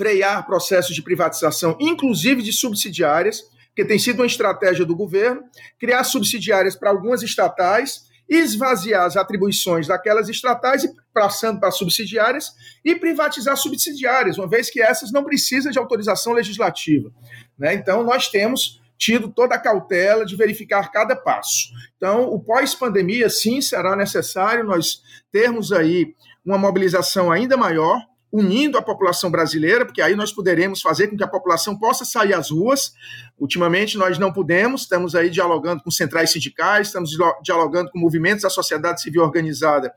frear 0.00 0.46
processos 0.46 0.96
de 0.96 1.02
privatização, 1.02 1.76
inclusive 1.78 2.40
de 2.40 2.54
subsidiárias, 2.54 3.42
que 3.76 3.84
tem 3.84 3.98
sido 3.98 4.20
uma 4.20 4.26
estratégia 4.26 4.82
do 4.82 4.96
governo, 4.96 5.42
criar 5.78 6.04
subsidiárias 6.04 6.74
para 6.74 6.88
algumas 6.88 7.22
estatais, 7.22 8.08
esvaziar 8.26 9.04
as 9.04 9.18
atribuições 9.18 9.88
daquelas 9.88 10.30
estatais 10.30 10.84
e 10.84 10.94
passando 11.12 11.60
para 11.60 11.70
subsidiárias 11.70 12.50
e 12.82 12.94
privatizar 12.94 13.54
subsidiárias, 13.58 14.38
uma 14.38 14.48
vez 14.48 14.70
que 14.70 14.80
essas 14.80 15.12
não 15.12 15.22
precisam 15.22 15.70
de 15.70 15.78
autorização 15.78 16.32
legislativa. 16.32 17.12
Né? 17.58 17.74
Então, 17.74 18.02
nós 18.02 18.28
temos 18.28 18.80
tido 18.96 19.28
toda 19.28 19.54
a 19.54 19.58
cautela 19.58 20.24
de 20.24 20.34
verificar 20.34 20.90
cada 20.90 21.14
passo. 21.14 21.68
Então, 21.98 22.22
o 22.22 22.40
pós-pandemia, 22.40 23.28
sim, 23.28 23.60
será 23.60 23.94
necessário 23.94 24.64
nós 24.64 25.02
termos 25.30 25.72
aí 25.72 26.14
uma 26.42 26.56
mobilização 26.56 27.30
ainda 27.30 27.54
maior, 27.54 28.00
unindo 28.32 28.78
a 28.78 28.82
população 28.82 29.30
brasileira, 29.30 29.84
porque 29.84 30.00
aí 30.00 30.14
nós 30.14 30.32
poderemos 30.32 30.80
fazer 30.80 31.08
com 31.08 31.16
que 31.16 31.24
a 31.24 31.28
população 31.28 31.76
possa 31.76 32.04
sair 32.04 32.32
às 32.32 32.50
ruas. 32.50 32.92
Ultimamente 33.38 33.98
nós 33.98 34.18
não 34.18 34.32
podemos, 34.32 34.82
estamos 34.82 35.14
aí 35.14 35.28
dialogando 35.28 35.82
com 35.82 35.90
centrais 35.90 36.30
sindicais, 36.30 36.88
estamos 36.88 37.10
dialogando 37.42 37.90
com 37.90 37.98
movimentos 37.98 38.42
da 38.42 38.50
sociedade 38.50 39.02
civil 39.02 39.22
organizada 39.22 39.92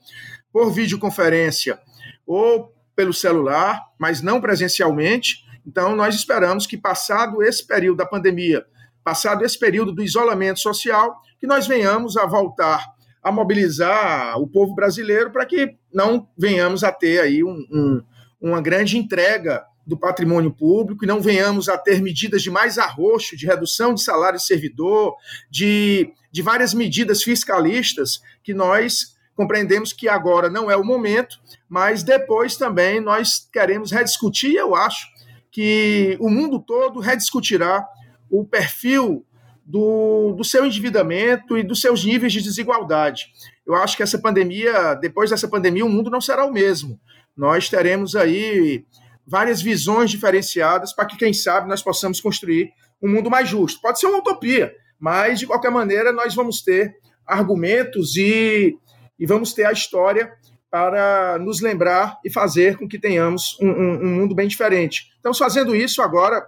por 0.51 0.71
videoconferência 0.71 1.79
ou 2.25 2.73
pelo 2.95 3.13
celular, 3.13 3.81
mas 3.99 4.21
não 4.21 4.41
presencialmente. 4.41 5.43
Então 5.65 5.95
nós 5.95 6.15
esperamos 6.15 6.65
que 6.65 6.77
passado 6.77 7.43
esse 7.43 7.65
período 7.65 7.97
da 7.97 8.05
pandemia, 8.05 8.65
passado 9.03 9.45
esse 9.45 9.59
período 9.59 9.91
do 9.91 10.03
isolamento 10.03 10.59
social, 10.59 11.21
que 11.39 11.45
nós 11.45 11.67
venhamos 11.67 12.17
a 12.17 12.25
voltar 12.25 12.93
a 13.21 13.31
mobilizar 13.31 14.37
o 14.37 14.47
povo 14.47 14.75
brasileiro 14.75 15.31
para 15.31 15.45
que 15.45 15.77
não 15.93 16.27
venhamos 16.37 16.83
a 16.83 16.91
ter 16.91 17.21
aí 17.21 17.43
um, 17.43 17.65
um 17.71 18.01
uma 18.43 18.61
grande 18.61 18.97
entrega 18.97 19.65
do 19.85 19.97
patrimônio 19.97 20.51
público 20.51 21.03
e 21.03 21.07
não 21.07 21.21
venhamos 21.21 21.69
a 21.69 21.77
ter 21.77 22.01
medidas 22.01 22.41
de 22.41 22.51
mais 22.51 22.77
arroxo, 22.77 23.35
de 23.35 23.45
redução 23.45 23.93
de 23.93 24.03
salário 24.03 24.37
de 24.37 24.45
servidor, 24.45 25.15
de, 25.49 26.11
de 26.31 26.41
várias 26.41 26.73
medidas 26.73 27.23
fiscalistas 27.23 28.21
que 28.43 28.53
nós 28.53 29.13
compreendemos 29.35 29.91
que 29.91 30.07
agora 30.07 30.49
não 30.49 30.69
é 30.69 30.77
o 30.77 30.83
momento, 30.83 31.39
mas 31.67 32.03
depois 32.03 32.55
também 32.55 32.99
nós 32.99 33.47
queremos 33.51 33.91
rediscutir, 33.91 34.53
eu 34.55 34.75
acho 34.75 35.07
que 35.51 36.17
o 36.19 36.29
mundo 36.29 36.59
todo 36.59 36.99
rediscutirá 36.99 37.85
o 38.29 38.45
perfil 38.45 39.25
do, 39.65 40.33
do 40.33 40.43
seu 40.43 40.65
endividamento 40.65 41.57
e 41.57 41.63
dos 41.63 41.81
seus 41.81 42.03
níveis 42.03 42.33
de 42.33 42.41
desigualdade. 42.41 43.27
Eu 43.65 43.75
acho 43.75 43.95
que 43.95 44.03
essa 44.03 44.19
pandemia, 44.19 44.93
depois 44.95 45.29
dessa 45.29 45.47
pandemia, 45.47 45.85
o 45.85 45.89
mundo 45.89 46.09
não 46.09 46.19
será 46.21 46.45
o 46.45 46.51
mesmo 46.51 46.99
nós 47.35 47.69
teremos 47.69 48.15
aí 48.15 48.85
várias 49.25 49.61
visões 49.61 50.11
diferenciadas 50.11 50.93
para 50.93 51.05
que, 51.05 51.17
quem 51.17 51.33
sabe, 51.33 51.67
nós 51.67 51.81
possamos 51.81 52.21
construir 52.21 52.71
um 53.01 53.09
mundo 53.09 53.29
mais 53.29 53.49
justo. 53.49 53.81
Pode 53.81 53.99
ser 53.99 54.07
uma 54.07 54.19
utopia, 54.19 54.73
mas, 54.99 55.39
de 55.39 55.47
qualquer 55.47 55.71
maneira, 55.71 56.11
nós 56.11 56.35
vamos 56.35 56.61
ter 56.61 56.95
argumentos 57.25 58.15
e, 58.15 58.77
e 59.17 59.25
vamos 59.25 59.53
ter 59.53 59.65
a 59.65 59.71
história 59.71 60.31
para 60.69 61.37
nos 61.39 61.61
lembrar 61.61 62.19
e 62.25 62.31
fazer 62.31 62.77
com 62.77 62.87
que 62.87 62.99
tenhamos 62.99 63.57
um, 63.61 63.69
um, 63.69 64.03
um 64.03 64.15
mundo 64.15 64.35
bem 64.35 64.47
diferente. 64.47 65.11
Estamos 65.15 65.37
fazendo 65.37 65.75
isso 65.75 66.01
agora, 66.01 66.45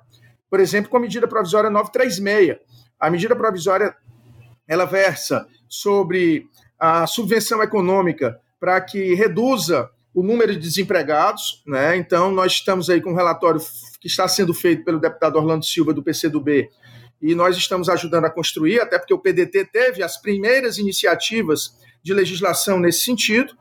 por 0.50 0.60
exemplo, 0.60 0.90
com 0.90 0.98
a 0.98 1.00
medida 1.00 1.28
provisória 1.28 1.70
936. 1.70 2.58
A 3.00 3.10
medida 3.10 3.36
provisória 3.36 3.96
ela 4.68 4.86
versa 4.86 5.48
sobre 5.70 6.48
a 6.80 7.08
subvenção 7.08 7.62
econômica 7.64 8.40
para 8.60 8.80
que 8.82 9.14
reduza 9.14 9.90
o 10.14 10.24
número 10.24 10.54
de 10.54 10.60
desempregados, 10.60 11.62
né? 11.68 11.98
Então, 11.98 12.32
nós 12.32 12.54
estamos 12.54 12.90
aí 12.90 13.02
com 13.02 13.12
um 13.12 13.16
relatório 13.16 13.60
que 14.00 14.08
está 14.08 14.28
sendo 14.28 14.54
feito 14.54 14.86
pelo 14.86 15.00
deputado 15.00 15.36
Orlando 15.36 15.66
Silva, 15.66 15.94
do 15.94 16.02
PCdoB, 16.02 16.70
e 17.22 17.36
nós 17.36 17.58
estamos 17.58 17.90
ajudando 17.90 18.26
a 18.26 18.30
construir, 18.30 18.80
até 18.80 18.98
porque 18.98 19.14
o 19.14 19.20
PDT 19.20 19.66
teve 19.66 20.04
as 20.04 20.22
primeiras 20.22 20.78
iniciativas 20.78 21.76
de 22.02 22.14
legislação 22.14 22.80
nesse 22.80 23.02
sentido, 23.02 23.54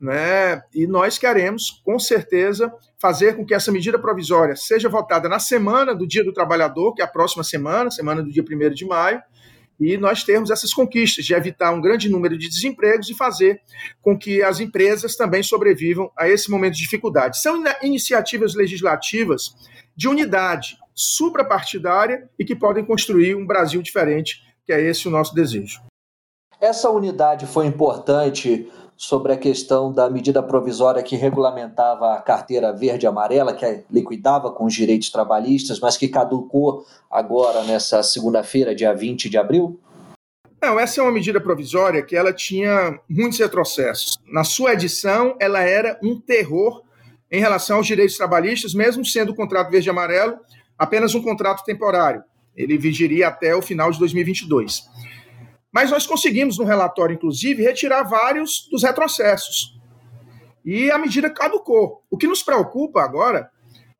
né? 0.00 0.62
E 0.74 0.86
nós 0.86 1.16
queremos, 1.16 1.80
com 1.84 1.98
certeza, 1.98 2.70
fazer 2.98 3.36
com 3.36 3.44
que 3.44 3.54
essa 3.54 3.72
medida 3.72 3.98
provisória 3.98 4.56
seja 4.56 4.88
votada 4.88 5.28
na 5.28 5.38
semana 5.38 5.94
do 5.94 6.06
Dia 6.06 6.24
do 6.24 6.32
Trabalhador, 6.32 6.92
que 6.94 7.00
é 7.00 7.04
a 7.04 7.08
próxima 7.08 7.42
semana, 7.42 7.90
semana 7.90 8.22
do 8.22 8.30
dia 8.30 8.42
1 8.42 8.74
de 8.74 8.84
maio, 8.84 9.22
e 9.78 9.96
nós 9.96 10.22
termos 10.22 10.50
essas 10.50 10.72
conquistas 10.72 11.24
de 11.24 11.34
evitar 11.34 11.72
um 11.72 11.80
grande 11.80 12.08
número 12.08 12.38
de 12.38 12.48
desempregos 12.48 13.08
e 13.08 13.14
fazer 13.14 13.60
com 14.00 14.16
que 14.16 14.42
as 14.42 14.60
empresas 14.60 15.16
também 15.16 15.42
sobrevivam 15.42 16.10
a 16.16 16.28
esse 16.28 16.50
momento 16.50 16.74
de 16.74 16.82
dificuldade. 16.82 17.40
São 17.40 17.62
iniciativas 17.82 18.54
legislativas 18.54 19.54
de 19.96 20.08
unidade 20.08 20.76
suprapartidária 20.94 22.28
e 22.38 22.44
que 22.44 22.54
podem 22.54 22.84
construir 22.84 23.34
um 23.34 23.46
Brasil 23.46 23.82
diferente, 23.82 24.42
que 24.64 24.72
é 24.72 24.80
esse 24.80 25.08
o 25.08 25.10
nosso 25.10 25.34
desejo. 25.34 25.80
Essa 26.60 26.88
unidade 26.88 27.46
foi 27.46 27.66
importante 27.66 28.70
sobre 28.96 29.32
a 29.32 29.36
questão 29.36 29.92
da 29.92 30.08
medida 30.08 30.42
provisória 30.42 31.02
que 31.02 31.16
regulamentava 31.16 32.14
a 32.14 32.20
carteira 32.20 32.72
verde 32.72 33.06
e 33.06 33.08
amarela, 33.08 33.52
que 33.52 33.84
liquidava 33.90 34.50
com 34.50 34.64
os 34.64 34.74
direitos 34.74 35.10
trabalhistas, 35.10 35.80
mas 35.80 35.96
que 35.96 36.08
caducou 36.08 36.86
agora 37.10 37.62
nessa 37.64 38.02
segunda-feira, 38.02 38.74
dia 38.74 38.94
20 38.94 39.28
de 39.28 39.36
abril? 39.36 39.80
Não, 40.62 40.80
essa 40.80 41.00
é 41.00 41.02
uma 41.02 41.12
medida 41.12 41.40
provisória 41.40 42.02
que 42.02 42.16
ela 42.16 42.32
tinha 42.32 42.98
muitos 43.08 43.38
retrocessos. 43.38 44.18
Na 44.26 44.44
sua 44.44 44.72
edição, 44.72 45.36
ela 45.38 45.60
era 45.60 45.98
um 46.02 46.18
terror 46.18 46.82
em 47.30 47.40
relação 47.40 47.78
aos 47.78 47.86
direitos 47.86 48.16
trabalhistas, 48.16 48.72
mesmo 48.72 49.04
sendo 49.04 49.32
o 49.32 49.34
contrato 49.34 49.70
verde 49.70 49.88
e 49.88 49.90
amarelo 49.90 50.38
apenas 50.78 51.14
um 51.14 51.22
contrato 51.22 51.64
temporário. 51.64 52.22
Ele 52.56 52.78
vigiria 52.78 53.28
até 53.28 53.54
o 53.54 53.60
final 53.60 53.90
de 53.90 53.98
2022. 53.98 54.84
Mas 55.74 55.90
nós 55.90 56.06
conseguimos, 56.06 56.56
no 56.56 56.64
relatório, 56.64 57.14
inclusive, 57.14 57.60
retirar 57.60 58.04
vários 58.04 58.68
dos 58.70 58.84
retrocessos. 58.84 59.76
E 60.64 60.88
a 60.88 60.96
medida 60.96 61.28
caducou. 61.28 62.00
O 62.08 62.16
que 62.16 62.28
nos 62.28 62.44
preocupa 62.44 63.02
agora 63.02 63.50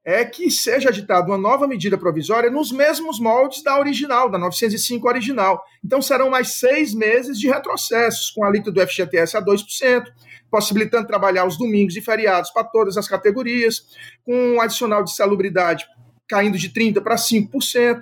é 0.05 0.25
que 0.25 0.51
seja 0.53 0.91
editada 0.91 1.27
uma 1.27 1.37
nova 1.37 1.67
medida 1.67 1.99
provisória 1.99 2.49
nos 2.49 2.71
mesmos 2.71 3.19
moldes 3.19 3.61
da 3.65 3.77
original, 3.77 4.31
da 4.31 4.39
905 4.39 5.09
original. 5.09 5.65
Então 5.85 6.01
serão 6.01 6.31
mais 6.31 6.61
seis 6.61 6.95
meses 6.95 7.41
de 7.41 7.49
retrocessos, 7.49 8.31
com 8.31 8.45
a 8.45 8.49
alíquota 8.49 8.71
do 8.71 8.87
FGTS 8.87 9.37
a 9.37 9.43
2%, 9.43 10.05
possibilitando 10.49 11.09
trabalhar 11.09 11.45
os 11.45 11.59
domingos 11.59 11.97
e 11.97 12.01
feriados 12.01 12.51
para 12.51 12.63
todas 12.63 12.97
as 12.97 13.09
categorias, 13.09 13.83
com 14.25 14.55
um 14.55 14.61
adicional 14.61 15.03
de 15.03 15.13
salubridade 15.13 15.85
caindo 16.29 16.57
de 16.57 16.71
30% 16.71 17.03
para 17.03 17.17
5%, 17.17 18.01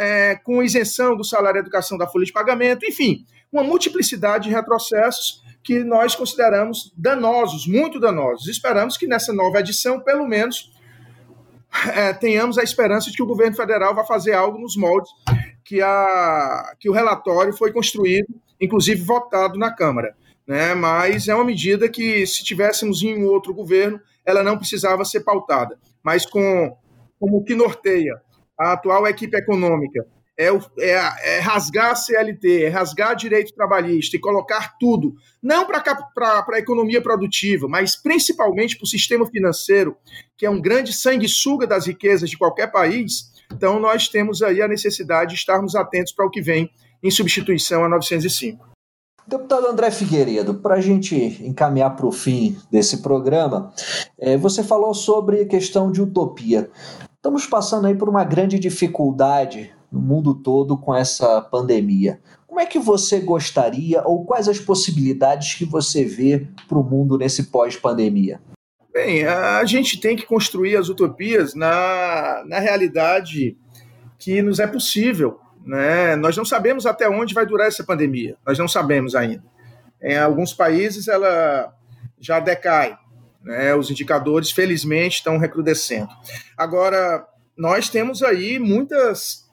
é, 0.00 0.34
com 0.34 0.62
isenção 0.62 1.14
do 1.14 1.22
salário 1.22 1.58
e 1.58 1.60
educação 1.60 1.98
da 1.98 2.06
folha 2.06 2.24
de 2.24 2.32
pagamento, 2.32 2.86
enfim, 2.86 3.26
uma 3.52 3.62
multiplicidade 3.62 4.48
de 4.48 4.54
retrocessos 4.54 5.42
que 5.62 5.84
nós 5.84 6.14
consideramos 6.14 6.90
danosos, 6.96 7.66
muito 7.66 8.00
danosos. 8.00 8.48
Esperamos 8.48 8.96
que 8.96 9.06
nessa 9.06 9.30
nova 9.30 9.60
edição, 9.60 10.00
pelo 10.00 10.26
menos, 10.26 10.72
é, 11.94 12.14
tenhamos 12.14 12.56
a 12.56 12.62
esperança 12.62 13.10
de 13.10 13.16
que 13.16 13.22
o 13.22 13.26
governo 13.26 13.54
federal 13.54 13.94
vá 13.94 14.02
fazer 14.02 14.32
algo 14.32 14.58
nos 14.58 14.74
moldes 14.74 15.10
que, 15.62 15.82
a, 15.82 16.74
que 16.80 16.88
o 16.88 16.94
relatório 16.94 17.52
foi 17.52 17.70
construído, 17.70 18.28
inclusive 18.58 19.02
votado 19.02 19.58
na 19.58 19.70
Câmara. 19.70 20.16
Né? 20.46 20.74
Mas 20.74 21.28
é 21.28 21.34
uma 21.34 21.44
medida 21.44 21.90
que, 21.90 22.26
se 22.26 22.42
tivéssemos 22.42 23.02
em 23.02 23.22
outro 23.24 23.52
governo, 23.52 24.00
ela 24.24 24.42
não 24.42 24.56
precisava 24.56 25.04
ser 25.04 25.20
pautada. 25.20 25.78
Mas 26.02 26.24
com 26.24 26.74
como 27.18 27.44
que 27.44 27.54
norteia 27.54 28.22
a 28.60 28.72
atual 28.72 29.06
equipe 29.06 29.36
econômica 29.36 30.06
é, 30.38 30.48
é, 30.78 31.36
é, 31.36 31.38
rasgar 31.40 31.90
a 31.90 31.94
CLT, 31.94 32.64
é 32.64 32.68
rasgar 32.68 33.14
direito 33.14 33.54
trabalhista 33.54 34.16
e 34.16 34.20
colocar 34.20 34.76
tudo, 34.78 35.14
não 35.42 35.66
para 35.66 35.82
a 36.50 36.58
economia 36.58 37.02
produtiva, 37.02 37.68
mas 37.68 37.94
principalmente 37.94 38.76
para 38.76 38.84
o 38.84 38.88
sistema 38.88 39.26
financeiro, 39.26 39.96
que 40.38 40.46
é 40.46 40.50
um 40.50 40.60
grande 40.60 40.94
sanguessuga 40.94 41.66
das 41.66 41.86
riquezas 41.86 42.30
de 42.30 42.38
qualquer 42.38 42.72
país. 42.72 43.30
Então, 43.52 43.78
nós 43.78 44.08
temos 44.08 44.42
aí 44.42 44.62
a 44.62 44.68
necessidade 44.68 45.34
de 45.34 45.38
estarmos 45.38 45.74
atentos 45.74 46.12
para 46.12 46.24
o 46.24 46.30
que 46.30 46.40
vem 46.40 46.70
em 47.02 47.10
substituição 47.10 47.84
a 47.84 47.88
905. 47.88 48.66
Deputado 49.26 49.66
André 49.66 49.90
Figueiredo, 49.90 50.54
para 50.54 50.76
a 50.76 50.80
gente 50.80 51.14
encaminhar 51.44 51.94
para 51.94 52.06
o 52.06 52.12
fim 52.12 52.56
desse 52.70 53.02
programa, 53.02 53.72
é, 54.18 54.36
você 54.36 54.64
falou 54.64 54.94
sobre 54.94 55.44
questão 55.44 55.92
de 55.92 56.00
utopia. 56.00 56.70
Estamos 57.20 57.44
passando 57.44 57.86
aí 57.86 57.94
por 57.94 58.08
uma 58.08 58.24
grande 58.24 58.58
dificuldade 58.58 59.70
no 59.92 60.00
mundo 60.00 60.32
todo 60.32 60.78
com 60.78 60.94
essa 60.94 61.42
pandemia. 61.42 62.18
Como 62.46 62.58
é 62.58 62.64
que 62.64 62.78
você 62.78 63.20
gostaria 63.20 64.02
ou 64.06 64.24
quais 64.24 64.48
as 64.48 64.58
possibilidades 64.58 65.52
que 65.52 65.66
você 65.66 66.02
vê 66.02 66.48
para 66.66 66.78
o 66.78 66.82
mundo 66.82 67.18
nesse 67.18 67.50
pós-pandemia? 67.50 68.40
Bem, 68.90 69.26
a 69.26 69.62
gente 69.66 70.00
tem 70.00 70.16
que 70.16 70.24
construir 70.24 70.78
as 70.78 70.88
utopias 70.88 71.54
na, 71.54 72.42
na 72.46 72.58
realidade 72.58 73.54
que 74.18 74.40
nos 74.40 74.58
é 74.58 74.66
possível. 74.66 75.38
Né? 75.62 76.16
Nós 76.16 76.34
não 76.38 76.44
sabemos 76.46 76.86
até 76.86 77.06
onde 77.06 77.34
vai 77.34 77.44
durar 77.44 77.68
essa 77.68 77.84
pandemia, 77.84 78.38
nós 78.46 78.58
não 78.58 78.66
sabemos 78.66 79.14
ainda. 79.14 79.44
Em 80.02 80.16
alguns 80.16 80.54
países 80.54 81.06
ela 81.06 81.70
já 82.18 82.40
decai, 82.40 82.96
né? 83.42 83.74
Os 83.74 83.90
indicadores, 83.90 84.50
felizmente, 84.50 85.16
estão 85.16 85.38
recrudescendo. 85.38 86.10
Agora, 86.56 87.26
nós 87.56 87.88
temos 87.88 88.22
aí 88.22 88.58
muitas, 88.58 89.48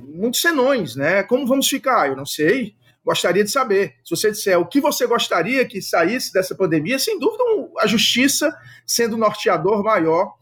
muitos 0.00 0.40
senões, 0.40 0.96
né? 0.96 1.22
Como 1.22 1.46
vamos 1.46 1.68
ficar? 1.68 2.08
Eu 2.08 2.16
não 2.16 2.26
sei. 2.26 2.74
Gostaria 3.04 3.42
de 3.42 3.50
saber. 3.50 3.94
Se 4.04 4.14
você 4.14 4.30
disser 4.30 4.58
o 4.58 4.66
que 4.66 4.80
você 4.80 5.06
gostaria 5.06 5.64
que 5.64 5.82
saísse 5.82 6.32
dessa 6.32 6.54
pandemia, 6.54 6.98
sem 6.98 7.18
dúvida, 7.18 7.42
a 7.80 7.86
justiça 7.86 8.54
sendo 8.86 9.16
o 9.16 9.18
norteador 9.18 9.82
maior 9.82 10.34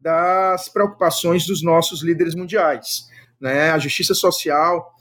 das 0.00 0.68
preocupações 0.68 1.46
dos 1.46 1.62
nossos 1.62 2.02
líderes 2.02 2.34
mundiais. 2.34 3.08
Né? 3.40 3.70
A 3.70 3.78
justiça 3.78 4.14
social, 4.14 4.94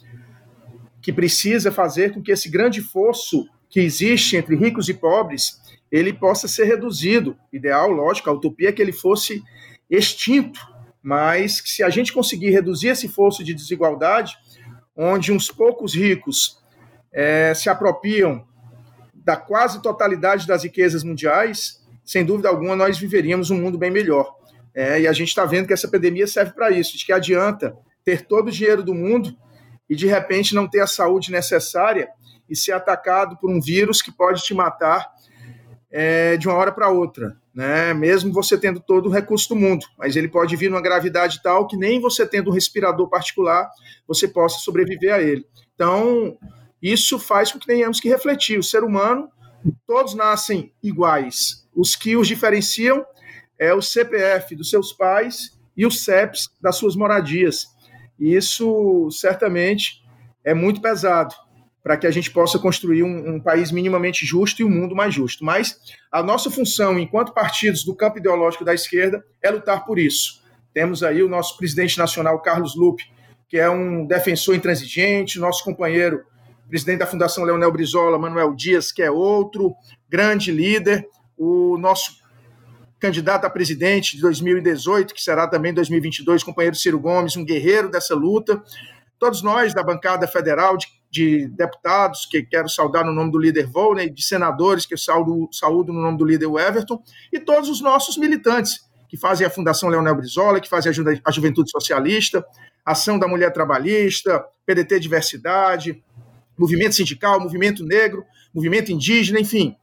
que 1.02 1.12
precisa 1.12 1.72
fazer 1.72 2.14
com 2.14 2.22
que 2.22 2.32
esse 2.32 2.50
grande 2.50 2.82
fosso 2.82 3.46
que 3.70 3.82
existe 3.82 4.38
entre 4.38 4.56
ricos 4.56 4.88
e 4.88 4.94
pobres 4.94 5.62
ele 5.94 6.12
possa 6.12 6.48
ser 6.48 6.66
reduzido. 6.66 7.38
Ideal, 7.52 7.92
lógico, 7.92 8.28
a 8.28 8.34
utopia 8.34 8.70
é 8.70 8.72
que 8.72 8.82
ele 8.82 8.92
fosse 8.92 9.44
extinto, 9.88 10.60
mas 11.04 11.62
que 11.62 11.70
se 11.70 11.84
a 11.84 11.90
gente 11.92 12.12
conseguir 12.12 12.50
reduzir 12.50 12.88
esse 12.88 13.08
fosso 13.08 13.44
de 13.44 13.54
desigualdade, 13.54 14.36
onde 14.98 15.32
uns 15.32 15.52
poucos 15.52 15.94
ricos 15.94 16.58
é, 17.14 17.54
se 17.54 17.70
apropriam 17.70 18.44
da 19.14 19.38
quase 19.38 19.84
totalidade 19.84 20.48
das 20.48 20.64
riquezas 20.64 21.04
mundiais, 21.04 21.80
sem 22.04 22.26
dúvida 22.26 22.50
alguma 22.50 22.76
nós 22.76 22.98
viveríamos 22.98 23.52
um 23.52 23.62
mundo 23.62 23.78
bem 23.78 23.92
melhor. 23.92 24.34
É, 24.74 25.02
e 25.02 25.08
a 25.08 25.14
gente 25.14 25.28
está 25.28 25.46
vendo 25.46 25.68
que 25.68 25.74
essa 25.74 25.88
pandemia 25.88 26.26
serve 26.26 26.54
para 26.54 26.72
isso, 26.72 26.98
de 26.98 27.06
que 27.06 27.14
adianta 27.14 27.78
ter 28.04 28.26
todo 28.26 28.48
o 28.48 28.52
dinheiro 28.52 28.82
do 28.82 28.96
mundo 28.96 29.38
e 29.88 29.96
de 29.96 30.08
repente 30.08 30.56
não 30.56 30.68
ter 30.68 30.80
a 30.80 30.88
saúde 30.88 31.32
necessária 31.32 32.10
e 32.50 32.56
ser 32.56 32.72
atacado 32.72 33.38
por 33.38 33.52
um 33.52 33.62
vírus 33.62 34.02
que 34.02 34.12
pode 34.12 34.42
te 34.42 34.56
matar 34.56 35.13
é, 35.96 36.36
de 36.38 36.48
uma 36.48 36.58
hora 36.58 36.72
para 36.72 36.90
outra, 36.90 37.38
né? 37.54 37.94
Mesmo 37.94 38.34
você 38.34 38.58
tendo 38.58 38.80
todo 38.80 39.08
o 39.08 39.12
recurso 39.12 39.50
do 39.50 39.56
mundo, 39.56 39.86
mas 39.96 40.16
ele 40.16 40.28
pode 40.28 40.56
vir 40.56 40.72
numa 40.72 40.82
gravidade 40.82 41.40
tal 41.44 41.68
que 41.68 41.78
nem 41.78 42.02
você 42.02 42.26
tendo 42.26 42.50
um 42.50 42.54
respirador 42.54 43.08
particular 43.08 43.70
você 44.08 44.28
possa 44.28 44.58
sobreviver 44.58 45.14
a 45.14 45.22
ele. 45.22 45.46
Então, 45.76 46.36
isso 46.82 47.20
faz 47.20 47.52
com 47.52 47.60
que 47.60 47.68
tenhamos 47.68 48.00
que 48.00 48.10
refletir. 48.10 48.58
O 48.58 48.64
ser 48.64 48.84
humano, 48.84 49.30
todos 49.86 50.16
nascem 50.16 50.74
iguais. 50.82 51.70
Os 51.76 51.96
que 51.96 52.18
os 52.18 52.28
diferenciam 52.28 53.06
é 53.60 53.72
o 53.72 53.82
CPF 53.82 54.56
dos 54.56 54.72
seus 54.72 54.92
pais 54.92 55.56
e 55.78 55.86
os 55.86 56.04
CEPs 56.04 56.50
das 56.60 56.76
suas 56.76 56.96
moradias. 56.96 57.68
Isso 58.20 59.10
certamente 59.12 60.04
é 60.44 60.56
muito 60.56 60.82
pesado 60.82 61.36
para 61.84 61.98
que 61.98 62.08
a 62.08 62.12
gente 62.12 62.32
possa 62.32 62.58
construir 62.58 63.04
um, 63.04 63.36
um, 63.36 63.40
país 63.42 63.70
minimamente 63.70 64.26
justo 64.26 64.62
e 64.62 64.66
um 64.66 64.70
mundo 64.70 64.96
mais 64.96 65.14
justo. 65.14 65.44
Mas 65.44 65.78
a 66.10 66.24
nossa 66.24 66.50
função, 66.50 66.98
enquanto 66.98 67.34
partidos 67.34 67.84
do 67.84 67.94
campo 67.94 68.20
ideológico 68.20 68.64
da 68.64 68.74
esquerda, 68.74 69.24
é 69.42 69.52
lutar 69.52 69.86
por 69.86 70.00
isso. 70.00 70.42
Temos 70.74 71.04
aí 71.04 71.22
o 71.22 71.28
nosso 71.28 71.58
presidente 71.58 71.98
nacional, 71.98 72.42
Carlos 72.42 72.74
Lupe, 72.76 73.04
que 73.50 73.58
é 73.58 73.70
um 73.70 74.06
defensor 74.08 74.56
intransigente, 74.56 75.38
nosso 75.38 75.64
companheiro, 75.64 76.24
presidente 76.70 77.00
da 77.00 77.06
Fundação 77.06 77.44
Leonel 77.44 77.72
Brizola, 77.72 78.18
Manuel 78.18 78.56
Dias, 78.56 78.92
que 78.92 79.04
é 79.04 79.12
outro 79.12 79.76
grande 80.10 80.52
líder, 80.52 81.06
o 81.38 81.78
nosso 81.78 82.24
candidato 82.98 83.44
a 83.44 83.50
presidente 83.50 84.16
de 84.16 84.22
2018, 84.22 85.14
que 85.14 85.22
será 85.22 85.46
também 85.46 85.74
2022, 85.74 86.42
companheiro 86.42 86.76
Ciro 86.76 86.98
Gomes, 86.98 87.36
um 87.36 87.44
guerreiro 87.44 87.92
dessa 87.92 88.16
luta. 88.16 88.64
Todos 89.20 89.44
nós 89.44 89.74
da 89.74 89.84
bancada 89.84 90.26
federal, 90.26 90.78
de 90.78 90.88
de 91.14 91.48
deputados, 91.50 92.26
que 92.26 92.42
quero 92.42 92.68
saudar 92.68 93.06
no 93.06 93.14
nome 93.14 93.32
do 93.32 93.38
líder 93.38 93.68
Volney, 93.68 94.10
de 94.10 94.24
senadores, 94.24 94.84
que 94.84 94.96
eu 94.96 94.98
saúdo, 94.98 95.48
saúdo 95.52 95.94
no 95.94 96.02
nome 96.02 96.18
do 96.18 96.26
líder 96.26 96.48
Everton, 96.48 97.04
e 97.32 97.40
todos 97.40 97.70
os 97.70 97.82
nossos 97.82 98.18
militantes, 98.18 98.90
que 99.08 99.16
fazem 99.16 99.46
a 99.46 99.50
Fundação 99.52 99.90
Leonel 99.90 100.16
Brizola, 100.16 100.60
que 100.60 100.68
fazem 100.68 100.90
a, 100.90 100.94
Ju 100.94 101.04
a 101.24 101.32
Juventude 101.32 101.70
Socialista, 101.70 102.44
Ação 102.84 103.20
da 103.20 103.28
Mulher 103.28 103.54
Trabalhista, 103.54 104.44
PDT 104.66 105.00
Diversidade, 105.00 106.04
Movimento 106.58 106.96
Sindical, 106.96 107.40
Movimento 107.40 107.86
Negro, 107.86 108.26
Movimento 108.52 108.92
Indígena, 108.92 109.40
enfim, 109.40 109.76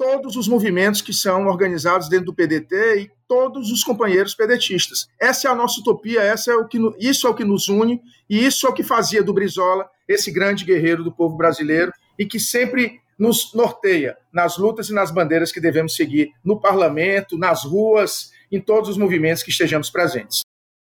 todos 0.00 0.34
os 0.34 0.48
movimentos 0.48 1.02
que 1.02 1.12
são 1.12 1.46
organizados 1.46 2.08
dentro 2.08 2.24
do 2.24 2.34
PDT 2.34 3.02
e 3.02 3.10
todos 3.28 3.70
os 3.70 3.84
companheiros 3.84 4.34
pedetistas. 4.34 5.06
Essa 5.20 5.46
é 5.46 5.50
a 5.50 5.54
nossa 5.54 5.78
utopia, 5.78 6.22
essa 6.22 6.50
é 6.50 6.54
o 6.54 6.66
que, 6.66 6.78
isso 6.98 7.26
é 7.26 7.30
o 7.30 7.34
que 7.34 7.44
nos 7.44 7.68
une 7.68 8.00
e 8.28 8.42
isso 8.42 8.66
é 8.66 8.70
o 8.70 8.72
que 8.72 8.82
fazia 8.82 9.22
do 9.22 9.34
Brizola 9.34 9.86
esse 10.08 10.30
grande 10.32 10.64
guerreiro 10.64 11.04
do 11.04 11.12
povo 11.12 11.36
brasileiro 11.36 11.92
e 12.18 12.24
que 12.24 12.40
sempre 12.40 12.98
nos 13.18 13.52
norteia 13.52 14.16
nas 14.32 14.56
lutas 14.56 14.88
e 14.88 14.94
nas 14.94 15.10
bandeiras 15.10 15.52
que 15.52 15.60
devemos 15.60 15.94
seguir 15.94 16.30
no 16.42 16.58
parlamento, 16.58 17.36
nas 17.36 17.62
ruas, 17.62 18.30
em 18.50 18.58
todos 18.58 18.88
os 18.88 18.96
movimentos 18.96 19.42
que 19.42 19.50
estejamos 19.50 19.90
presentes. 19.90 20.40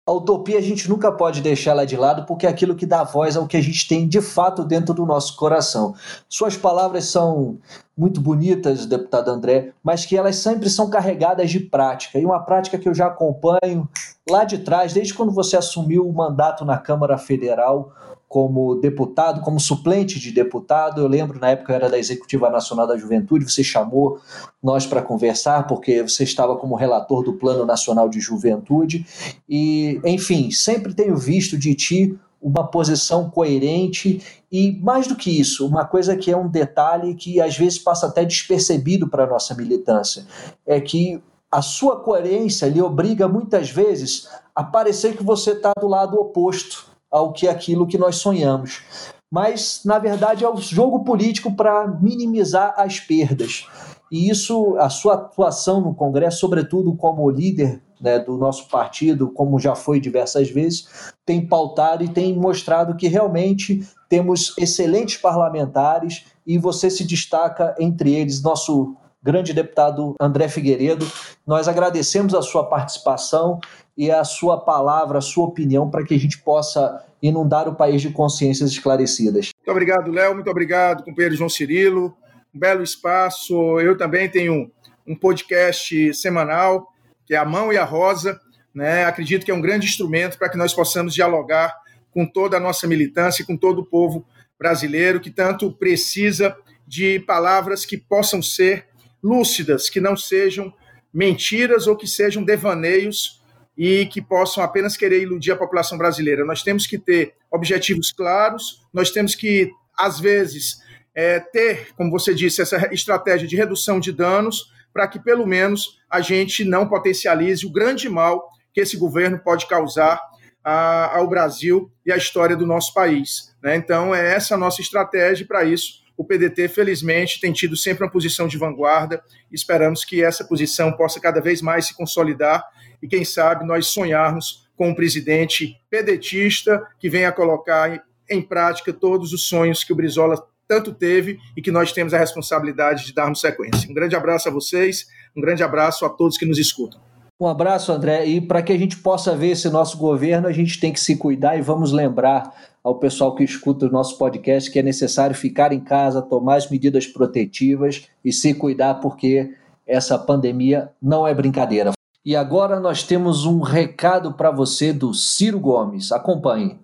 A 0.09 0.13
utopia 0.13 0.59
a 0.59 0.63
gente 0.63 0.89
nunca 0.89 1.11
pode 1.11 1.41
deixar 1.41 1.73
ela 1.73 1.85
de 1.85 1.97
lado, 1.97 2.27
porque 2.27 2.47
é 2.47 2.49
aquilo 2.49 2.77
que 2.77 2.87
dá 2.87 3.03
voz 3.03 3.37
ao 3.37 3.49
que 3.49 3.57
a 3.57 3.61
gente 3.61 3.89
tem 3.89 4.07
de 4.07 4.21
fato 4.21 4.65
dentro 4.65 4.95
do 4.95 5.05
nosso 5.05 5.35
coração. 5.35 5.97
Suas 6.29 6.57
palavras 6.57 7.07
são 7.07 7.59
muito 7.99 8.21
bonitas, 8.21 8.87
deputado 8.87 9.33
André, 9.33 9.73
mas 9.83 10.07
que 10.07 10.17
elas 10.17 10.37
sempre 10.37 10.71
são 10.71 10.89
carregadas 10.89 11.51
de 11.51 11.59
prática. 11.59 12.21
E 12.21 12.25
uma 12.25 12.39
prática 12.39 12.79
que 12.79 12.89
eu 12.89 12.95
já 12.95 13.09
acompanho 13.09 13.89
lá 14.31 14.45
de 14.45 14.59
trás, 14.59 14.93
desde 14.93 15.13
quando 15.13 15.33
você 15.33 15.57
assumiu 15.57 16.09
o 16.09 16.15
mandato 16.15 16.65
na 16.65 16.79
Câmara 16.79 17.19
Federal, 17.19 17.93
como 18.37 18.75
deputado, 18.75 19.41
como 19.41 19.59
suplente 19.59 20.21
de 20.21 20.31
deputado. 20.31 21.01
Eu 21.01 21.09
lembro, 21.09 21.41
na 21.41 21.53
época 21.53 21.73
eu 21.73 21.77
era 21.77 21.89
da 21.89 21.99
Executiva 21.99 22.51
Nacional 22.51 22.87
da 22.87 22.95
Juventude, 22.95 23.51
você 23.51 23.65
chamou 23.65 24.21
nós 24.63 24.85
para 24.85 25.01
conversar, 25.01 25.67
porque 25.67 26.03
você 26.03 26.23
estava 26.23 26.55
como 26.55 26.77
relator 26.77 27.25
do 27.25 27.33
Plano 27.33 27.65
Nacional 27.65 28.11
de 28.11 28.21
Juventude. 28.21 29.07
E, 29.49 29.99
enfim, 30.05 30.51
sempre 30.51 30.93
tenho 30.93 31.17
visto 31.17 31.57
de 31.57 31.75
ti 31.75 32.19
uma 32.39 32.67
posição 32.67 33.31
coerente 33.31 34.21
e, 34.53 34.79
mais 34.83 35.07
do 35.07 35.17
que 35.17 35.31
isso, 35.31 35.67
uma 35.67 35.87
coisa 35.87 36.15
que 36.15 36.31
é 36.31 36.37
um 36.37 36.47
detalhe 36.47 37.15
que 37.15 37.41
às 37.41 37.57
vezes 37.57 37.79
passa 37.79 38.07
até 38.07 38.23
despercebido 38.23 39.09
para 39.09 39.25
a 39.25 39.27
nossa 39.27 39.55
militância, 39.55 40.27
é 40.67 40.79
que 40.79 41.23
a 41.51 41.63
sua 41.63 42.01
coerência 42.01 42.69
lhe 42.69 42.83
obriga 42.83 43.27
muitas 43.27 43.71
vezes 43.71 44.29
a 44.55 44.63
parecer 44.63 45.17
que 45.17 45.25
você 45.25 45.53
está 45.53 45.73
do 45.81 45.89
lado 45.89 46.21
oposto 46.21 46.96
ao 47.11 47.33
que 47.33 47.49
aquilo 47.49 47.87
que 47.87 47.99
nós 47.99 48.17
sonhamos. 48.17 48.83
Mas, 49.31 49.83
na 49.85 49.99
verdade, 49.99 50.45
é 50.45 50.49
o 50.49 50.57
jogo 50.57 51.05
político 51.05 51.55
para 51.55 51.87
minimizar 51.87 52.75
as 52.77 53.01
perdas. 53.01 53.67
E 54.11 54.31
isso, 54.31 54.77
a 54.79 54.89
sua 54.89 55.15
atuação 55.15 55.81
no 55.81 55.95
Congresso, 55.95 56.39
sobretudo 56.39 56.95
como 56.95 57.29
líder 57.29 57.83
né, 58.01 58.19
do 58.19 58.37
nosso 58.37 58.69
partido, 58.69 59.31
como 59.31 59.59
já 59.59 59.75
foi 59.75 59.99
diversas 59.99 60.49
vezes, 60.49 61.13
tem 61.25 61.47
pautado 61.47 62.05
e 62.05 62.09
tem 62.09 62.35
mostrado 62.37 62.95
que 62.95 63.09
realmente 63.09 63.87
temos 64.09 64.55
excelentes 64.59 65.17
parlamentares 65.17 66.25
e 66.47 66.59
você 66.59 66.89
se 66.89 67.05
destaca 67.05 67.75
entre 67.81 68.15
eles, 68.15 68.43
nosso 68.43 68.95
grande 69.23 69.53
deputado 69.53 70.15
André 70.21 70.49
Figueiredo. 70.49 71.05
Nós 71.45 71.67
agradecemos 71.67 72.33
a 72.33 72.43
sua 72.43 72.65
participação 72.65 73.59
e 73.97 74.11
a 74.11 74.25
sua 74.25 74.61
palavra, 74.61 75.19
a 75.19 75.23
sua 75.23 75.47
opinião, 75.47 75.91
para 75.91 76.05
que 76.05 76.15
a 76.15 76.19
gente 76.19 76.39
possa 76.39 77.03
inundar 77.23 77.69
o 77.69 77.75
país 77.75 78.03
de 78.03 78.11
consciências 78.11 78.71
esclarecidas. 78.71 79.51
Muito 79.57 79.71
obrigado, 79.71 80.11
Léo. 80.11 80.35
Muito 80.35 80.51
obrigado, 80.51 81.03
companheiro 81.03 81.35
João 81.35 81.49
Cirilo. 81.49 82.15
Um 82.55 82.59
belo 82.59 82.83
espaço. 82.83 83.81
Eu 83.81 83.97
também 83.97 84.29
tenho 84.29 84.71
um 85.07 85.17
podcast 85.17 86.13
semanal, 86.15 86.93
que 87.25 87.35
é 87.35 87.39
A 87.39 87.45
Mão 87.45 87.73
e 87.73 87.79
a 87.79 87.85
Rosa. 87.85 88.39
Né? 88.75 89.05
Acredito 89.05 89.45
que 89.45 89.51
é 89.51 89.55
um 89.55 89.61
grande 89.61 89.87
instrumento 89.87 90.39
para 90.39 90.51
que 90.51 90.59
nós 90.59 90.75
possamos 90.75 91.15
dialogar 91.15 91.75
com 92.11 92.27
toda 92.27 92.59
a 92.59 92.61
nossa 92.61 92.87
militância 92.87 93.43
e 93.43 93.47
com 93.47 93.57
todo 93.57 93.81
o 93.81 93.87
povo 93.87 94.27
brasileiro 94.59 95.21
que 95.21 95.31
tanto 95.31 95.73
precisa 95.73 96.57
de 96.87 97.21
palavras 97.21 97.85
que 97.85 97.97
possam 97.97 98.41
ser 98.41 98.87
lúcidas, 99.23 99.91
que 99.91 100.01
não 100.01 100.17
sejam 100.17 100.73
mentiras 101.13 101.87
ou 101.87 101.97
que 101.97 102.07
sejam 102.07 102.45
devaneios 102.45 103.36
e 103.77 104.07
que 104.07 104.23
possam 104.23 104.63
apenas 104.65 104.97
querer 104.97 105.21
iludir 105.23 105.53
a 105.53 105.57
população 105.57 105.99
brasileira. 105.99 106.45
Nós 106.45 106.63
temos 106.63 106.87
que 106.87 106.99
ter 106.99 107.35
objetivos 107.51 108.11
claros, 108.11 108.83
nós 108.93 109.11
temos 109.11 109.35
que, 109.35 109.71
às 109.99 110.19
vezes, 110.19 110.79
é, 111.15 111.41
ter, 111.41 111.89
como 111.95 112.11
você 112.11 112.35
disse, 112.35 112.63
essa 112.63 112.89
estratégia 112.93 113.47
de 113.47 113.57
redução 113.57 114.01
de 114.01 114.13
danos, 114.13 114.73
para 114.93 115.07
que, 115.07 115.19
pelo 115.19 115.47
menos, 115.47 115.99
a 116.11 116.21
gente 116.21 116.65
não 116.65 116.89
potencialize 116.89 117.67
o 117.67 117.73
grande 117.73 118.09
mal 118.09 118.51
que 118.73 118.81
esse 118.81 118.97
governo 118.97 119.39
pode 119.39 119.67
causar 119.67 120.21
a, 120.65 121.17
ao 121.17 121.29
Brasil 121.29 121.91
e 122.05 122.11
à 122.11 122.17
história 122.17 122.57
do 122.57 122.67
nosso 122.67 122.95
país. 122.95 123.55
Né? 123.63 123.77
Então, 123.77 124.15
é 124.15 124.35
essa 124.35 124.55
a 124.55 124.59
nossa 124.59 124.81
estratégia, 124.81 125.47
para 125.47 125.65
isso, 125.65 126.05
o 126.17 126.25
PDT, 126.25 126.69
felizmente, 126.69 127.41
tem 127.41 127.53
tido 127.53 127.77
sempre 127.77 128.05
uma 128.05 128.11
posição 128.11 128.49
de 128.49 128.57
vanguarda. 128.57 129.23
Esperamos 129.53 130.03
que 130.03 130.25
essa 130.25 130.45
posição 130.45 130.93
possa 130.93 131.21
cada 131.21 131.41
vez 131.41 131.61
mais 131.61 131.87
se 131.87 131.95
consolidar 131.95 132.65
e, 133.03 133.09
quem 133.09 133.25
sabe, 133.25 133.65
nós 133.65 133.87
sonharmos 133.89 134.67
com 134.77 134.91
um 134.91 134.95
presidente 134.95 135.77
pedetista 135.89 136.83
que 136.99 137.09
venha 137.09 137.33
colocar 137.33 138.03
em 138.29 138.43
prática 138.43 138.93
todos 138.93 139.33
os 139.33 139.49
sonhos 139.49 139.83
que 139.83 139.93
o 139.93 139.97
Brizola 139.97 140.45
tanto 140.69 140.93
teve 140.93 141.39
e 141.57 141.63
que 141.63 141.71
nós 141.71 141.93
temos 141.93 142.13
a 142.13 142.19
responsabilidade 142.19 143.07
de 143.07 143.15
darmos 143.15 143.41
sequência. 143.41 143.89
Um 143.91 143.95
grande 143.95 144.17
abraço 144.17 144.49
a 144.49 144.53
vocês, 144.53 145.07
um 145.37 145.41
grande 145.41 145.63
abraço 145.63 146.05
a 146.05 146.09
todos 146.09 146.37
que 146.37 146.45
nos 146.45 146.59
escutam. 146.59 147.01
Um 147.39 147.47
abraço, 147.47 147.93
André. 147.93 148.25
E 148.25 148.41
para 148.41 148.63
que 148.63 148.73
a 148.73 148.79
gente 148.79 148.97
possa 148.97 149.37
ver 149.37 149.51
esse 149.51 149.69
nosso 149.69 149.99
governo, 149.99 150.49
a 150.49 150.53
gente 150.53 150.81
tem 150.81 150.93
que 150.93 150.99
se 150.99 151.17
cuidar 151.17 151.57
e 151.57 151.61
vamos 151.61 151.93
lembrar 151.93 152.51
ao 152.83 152.99
pessoal 152.99 153.35
que 153.35 153.45
escuta 153.45 153.87
o 153.87 153.91
nosso 153.91 154.17
podcast 154.17 154.71
que 154.71 154.79
é 154.79 154.83
necessário 154.83 155.37
ficar 155.37 155.73
em 155.73 155.81
casa, 155.81 156.23
tomar 156.23 156.57
as 156.57 156.71
medidas 156.71 157.07
protetivas 157.07 158.09
e 158.25 158.33
se 158.33 158.55
cuidar, 158.55 158.95
porque 158.95 159.53
essa 159.87 160.19
pandemia 160.19 160.91
não 161.03 161.29
é 161.29 161.35
brincadeira. 161.35 161.96
E 162.27 162.35
agora 162.35 162.81
nós 162.81 163.05
temos 163.05 163.47
um 163.47 163.61
recado 163.61 164.33
para 164.33 164.51
você 164.51 164.93
do 164.93 165.15
Ciro 165.15 165.61
Gomes. 165.61 166.11
Acompanhe. 166.11 166.77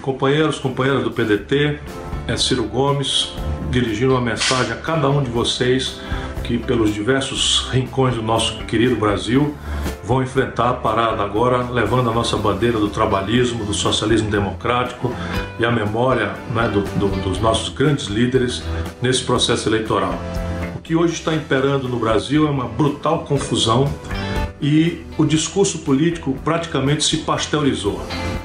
Companheiros, 0.00 0.58
companheiras 0.58 1.04
do 1.04 1.10
PDT, 1.10 1.78
é 2.26 2.34
Ciro 2.38 2.64
Gomes 2.64 3.30
dirigindo 3.70 4.12
uma 4.12 4.22
mensagem 4.22 4.72
a 4.72 4.76
cada 4.76 5.10
um 5.10 5.22
de 5.22 5.28
vocês 5.28 6.00
que, 6.42 6.56
pelos 6.56 6.94
diversos 6.94 7.68
rincões 7.70 8.14
do 8.14 8.22
nosso 8.22 8.56
querido 8.64 8.96
Brasil, 8.96 9.54
vão 10.02 10.22
enfrentar 10.22 10.70
a 10.70 10.74
parada 10.74 11.22
agora, 11.22 11.58
levando 11.70 12.08
a 12.08 12.14
nossa 12.14 12.38
bandeira 12.38 12.78
do 12.78 12.88
trabalhismo, 12.88 13.66
do 13.66 13.74
socialismo 13.74 14.30
democrático 14.30 15.12
e 15.58 15.66
a 15.66 15.70
memória 15.70 16.32
né, 16.54 16.68
do, 16.68 16.80
do, 16.98 17.08
dos 17.20 17.38
nossos 17.38 17.68
grandes 17.68 18.06
líderes 18.06 18.62
nesse 19.02 19.22
processo 19.24 19.68
eleitoral. 19.68 20.14
O 20.74 20.80
que 20.80 20.96
hoje 20.96 21.12
está 21.12 21.34
imperando 21.34 21.86
no 21.86 21.98
Brasil 21.98 22.46
é 22.46 22.50
uma 22.50 22.64
brutal 22.64 23.26
confusão 23.26 23.92
e 24.60 25.04
o 25.18 25.24
discurso 25.24 25.80
político 25.80 26.36
praticamente 26.44 27.04
se 27.04 27.18
pasteurizou. 27.18 28.00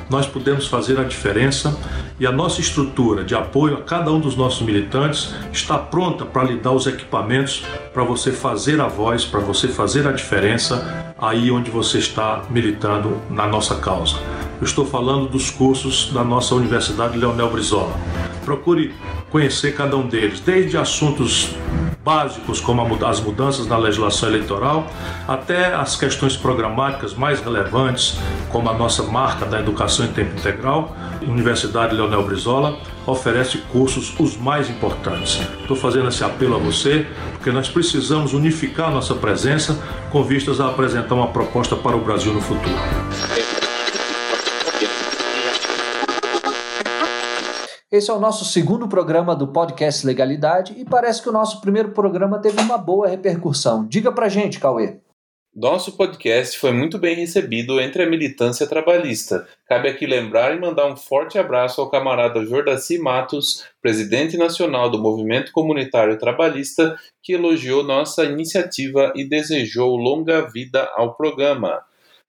Nós 0.09 0.25
podemos 0.27 0.67
fazer 0.67 0.99
a 0.99 1.03
diferença 1.03 1.77
e 2.19 2.27
a 2.27 2.31
nossa 2.31 2.61
estrutura 2.61 3.23
de 3.23 3.33
apoio 3.33 3.77
a 3.77 3.81
cada 3.81 4.11
um 4.11 4.19
dos 4.19 4.35
nossos 4.35 4.61
militantes 4.61 5.33
está 5.51 5.77
pronta 5.77 6.25
para 6.25 6.43
lhe 6.43 6.57
dar 6.57 6.71
os 6.71 6.85
equipamentos 6.85 7.63
para 7.93 8.03
você 8.03 8.31
fazer 8.31 8.79
a 8.81 8.87
voz, 8.87 9.25
para 9.25 9.39
você 9.39 9.67
fazer 9.67 10.07
a 10.07 10.11
diferença 10.11 11.13
aí 11.17 11.49
onde 11.51 11.71
você 11.71 11.97
está 11.99 12.43
militando 12.49 13.21
na 13.29 13.47
nossa 13.47 13.75
causa. 13.75 14.17
Eu 14.59 14.65
estou 14.65 14.85
falando 14.85 15.29
dos 15.29 15.49
cursos 15.49 16.11
da 16.13 16.23
nossa 16.23 16.53
Universidade 16.53 17.17
Leonel 17.17 17.49
Brizola. 17.49 17.95
Procure 18.43 18.93
conhecer 19.29 19.75
cada 19.75 19.95
um 19.95 20.07
deles, 20.07 20.39
desde 20.39 20.77
assuntos 20.77 21.55
básicos 22.03 22.59
como 22.59 22.81
as 23.05 23.19
mudanças 23.19 23.67
na 23.67 23.77
legislação 23.77 24.29
eleitoral, 24.29 24.87
até 25.27 25.73
as 25.73 25.95
questões 25.95 26.35
programáticas 26.35 27.13
mais 27.13 27.39
relevantes, 27.39 28.17
como 28.49 28.69
a 28.69 28.73
nossa 28.73 29.03
marca 29.03 29.45
da 29.45 29.59
educação 29.59 30.05
em 30.05 30.09
tempo 30.09 30.37
integral. 30.37 30.95
Universidade 31.21 31.95
Leonel 31.95 32.23
Brizola 32.23 32.79
oferece 33.05 33.59
cursos 33.71 34.13
os 34.19 34.35
mais 34.35 34.69
importantes. 34.69 35.39
Estou 35.61 35.77
fazendo 35.77 36.09
esse 36.09 36.23
apelo 36.23 36.55
a 36.55 36.59
você 36.59 37.05
porque 37.33 37.51
nós 37.51 37.69
precisamos 37.69 38.33
unificar 38.33 38.91
nossa 38.91 39.13
presença 39.15 39.79
com 40.11 40.23
vistas 40.23 40.59
a 40.59 40.67
apresentar 40.67 41.15
uma 41.15 41.27
proposta 41.27 41.75
para 41.75 41.95
o 41.95 42.01
Brasil 42.01 42.33
no 42.33 42.41
futuro. 42.41 42.75
Esse 47.91 48.09
é 48.09 48.13
o 48.13 48.21
nosso 48.21 48.45
segundo 48.45 48.87
programa 48.87 49.35
do 49.35 49.45
podcast 49.45 50.07
Legalidade 50.07 50.73
e 50.77 50.85
parece 50.85 51.21
que 51.21 51.27
o 51.27 51.31
nosso 51.33 51.59
primeiro 51.59 51.91
programa 51.91 52.39
teve 52.39 52.57
uma 52.61 52.77
boa 52.77 53.05
repercussão. 53.05 53.85
Diga 53.85 54.13
pra 54.13 54.29
gente, 54.29 54.61
Cauê. 54.61 55.01
Nosso 55.53 55.97
podcast 55.97 56.57
foi 56.57 56.71
muito 56.71 56.97
bem 56.97 57.17
recebido 57.17 57.81
entre 57.81 58.03
a 58.03 58.09
militância 58.09 58.65
trabalhista. 58.65 59.45
Cabe 59.67 59.89
aqui 59.89 60.05
lembrar 60.05 60.55
e 60.55 60.59
mandar 60.61 60.87
um 60.87 60.95
forte 60.95 61.37
abraço 61.37 61.81
ao 61.81 61.89
camarada 61.89 62.45
Jordaci 62.45 62.97
Matos, 62.97 63.65
presidente 63.81 64.37
nacional 64.37 64.89
do 64.89 64.97
Movimento 64.97 65.51
Comunitário 65.51 66.17
Trabalhista, 66.17 66.97
que 67.21 67.33
elogiou 67.33 67.83
nossa 67.83 68.23
iniciativa 68.23 69.11
e 69.17 69.27
desejou 69.27 69.97
longa 69.97 70.49
vida 70.49 70.89
ao 70.95 71.13
programa. 71.13 71.83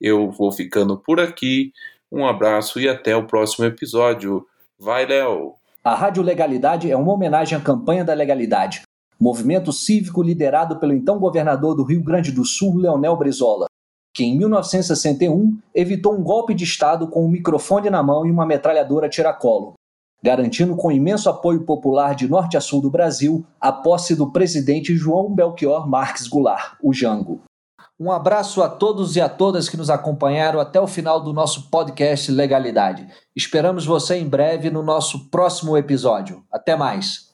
Eu 0.00 0.30
vou 0.30 0.50
ficando 0.50 0.96
por 0.96 1.20
aqui. 1.20 1.72
Um 2.10 2.26
abraço 2.26 2.80
e 2.80 2.88
até 2.88 3.14
o 3.14 3.26
próximo 3.26 3.66
episódio. 3.66 4.46
Vai, 4.78 5.06
Léo! 5.06 5.54
A 5.84 5.94
Rádio 5.94 6.22
Legalidade 6.22 6.90
é 6.90 6.96
uma 6.96 7.12
homenagem 7.12 7.56
à 7.56 7.60
campanha 7.60 8.04
da 8.04 8.14
legalidade, 8.14 8.82
movimento 9.20 9.72
cívico 9.72 10.22
liderado 10.22 10.78
pelo 10.78 10.92
então 10.92 11.18
governador 11.18 11.74
do 11.74 11.84
Rio 11.84 12.02
Grande 12.02 12.32
do 12.32 12.44
Sul, 12.44 12.76
Leonel 12.76 13.16
Brizola, 13.16 13.66
que 14.14 14.24
em 14.24 14.36
1961 14.36 15.58
evitou 15.74 16.14
um 16.14 16.22
golpe 16.22 16.54
de 16.54 16.64
Estado 16.64 17.08
com 17.08 17.24
um 17.24 17.30
microfone 17.30 17.90
na 17.90 18.02
mão 18.02 18.26
e 18.26 18.30
uma 18.30 18.46
metralhadora 18.46 19.08
tiracolo, 19.08 19.74
garantindo 20.22 20.76
com 20.76 20.90
imenso 20.90 21.28
apoio 21.28 21.64
popular 21.64 22.14
de 22.14 22.28
norte 22.28 22.56
a 22.56 22.60
sul 22.60 22.80
do 22.80 22.90
Brasil 22.90 23.44
a 23.60 23.72
posse 23.72 24.14
do 24.14 24.30
presidente 24.30 24.96
João 24.96 25.32
Belchior 25.34 25.88
Marques 25.88 26.26
Goulart, 26.26 26.76
o 26.82 26.92
Jango. 26.92 27.40
Um 28.00 28.12
abraço 28.12 28.62
a 28.62 28.68
todos 28.68 29.16
e 29.16 29.20
a 29.20 29.28
todas 29.28 29.68
que 29.68 29.76
nos 29.76 29.90
acompanharam 29.90 30.60
até 30.60 30.80
o 30.80 30.86
final 30.86 31.20
do 31.20 31.32
nosso 31.32 31.68
podcast 31.68 32.30
Legalidade. 32.30 33.08
Esperamos 33.34 33.84
você 33.84 34.16
em 34.16 34.28
breve 34.28 34.70
no 34.70 34.84
nosso 34.84 35.28
próximo 35.30 35.76
episódio. 35.76 36.44
Até 36.52 36.76
mais. 36.76 37.27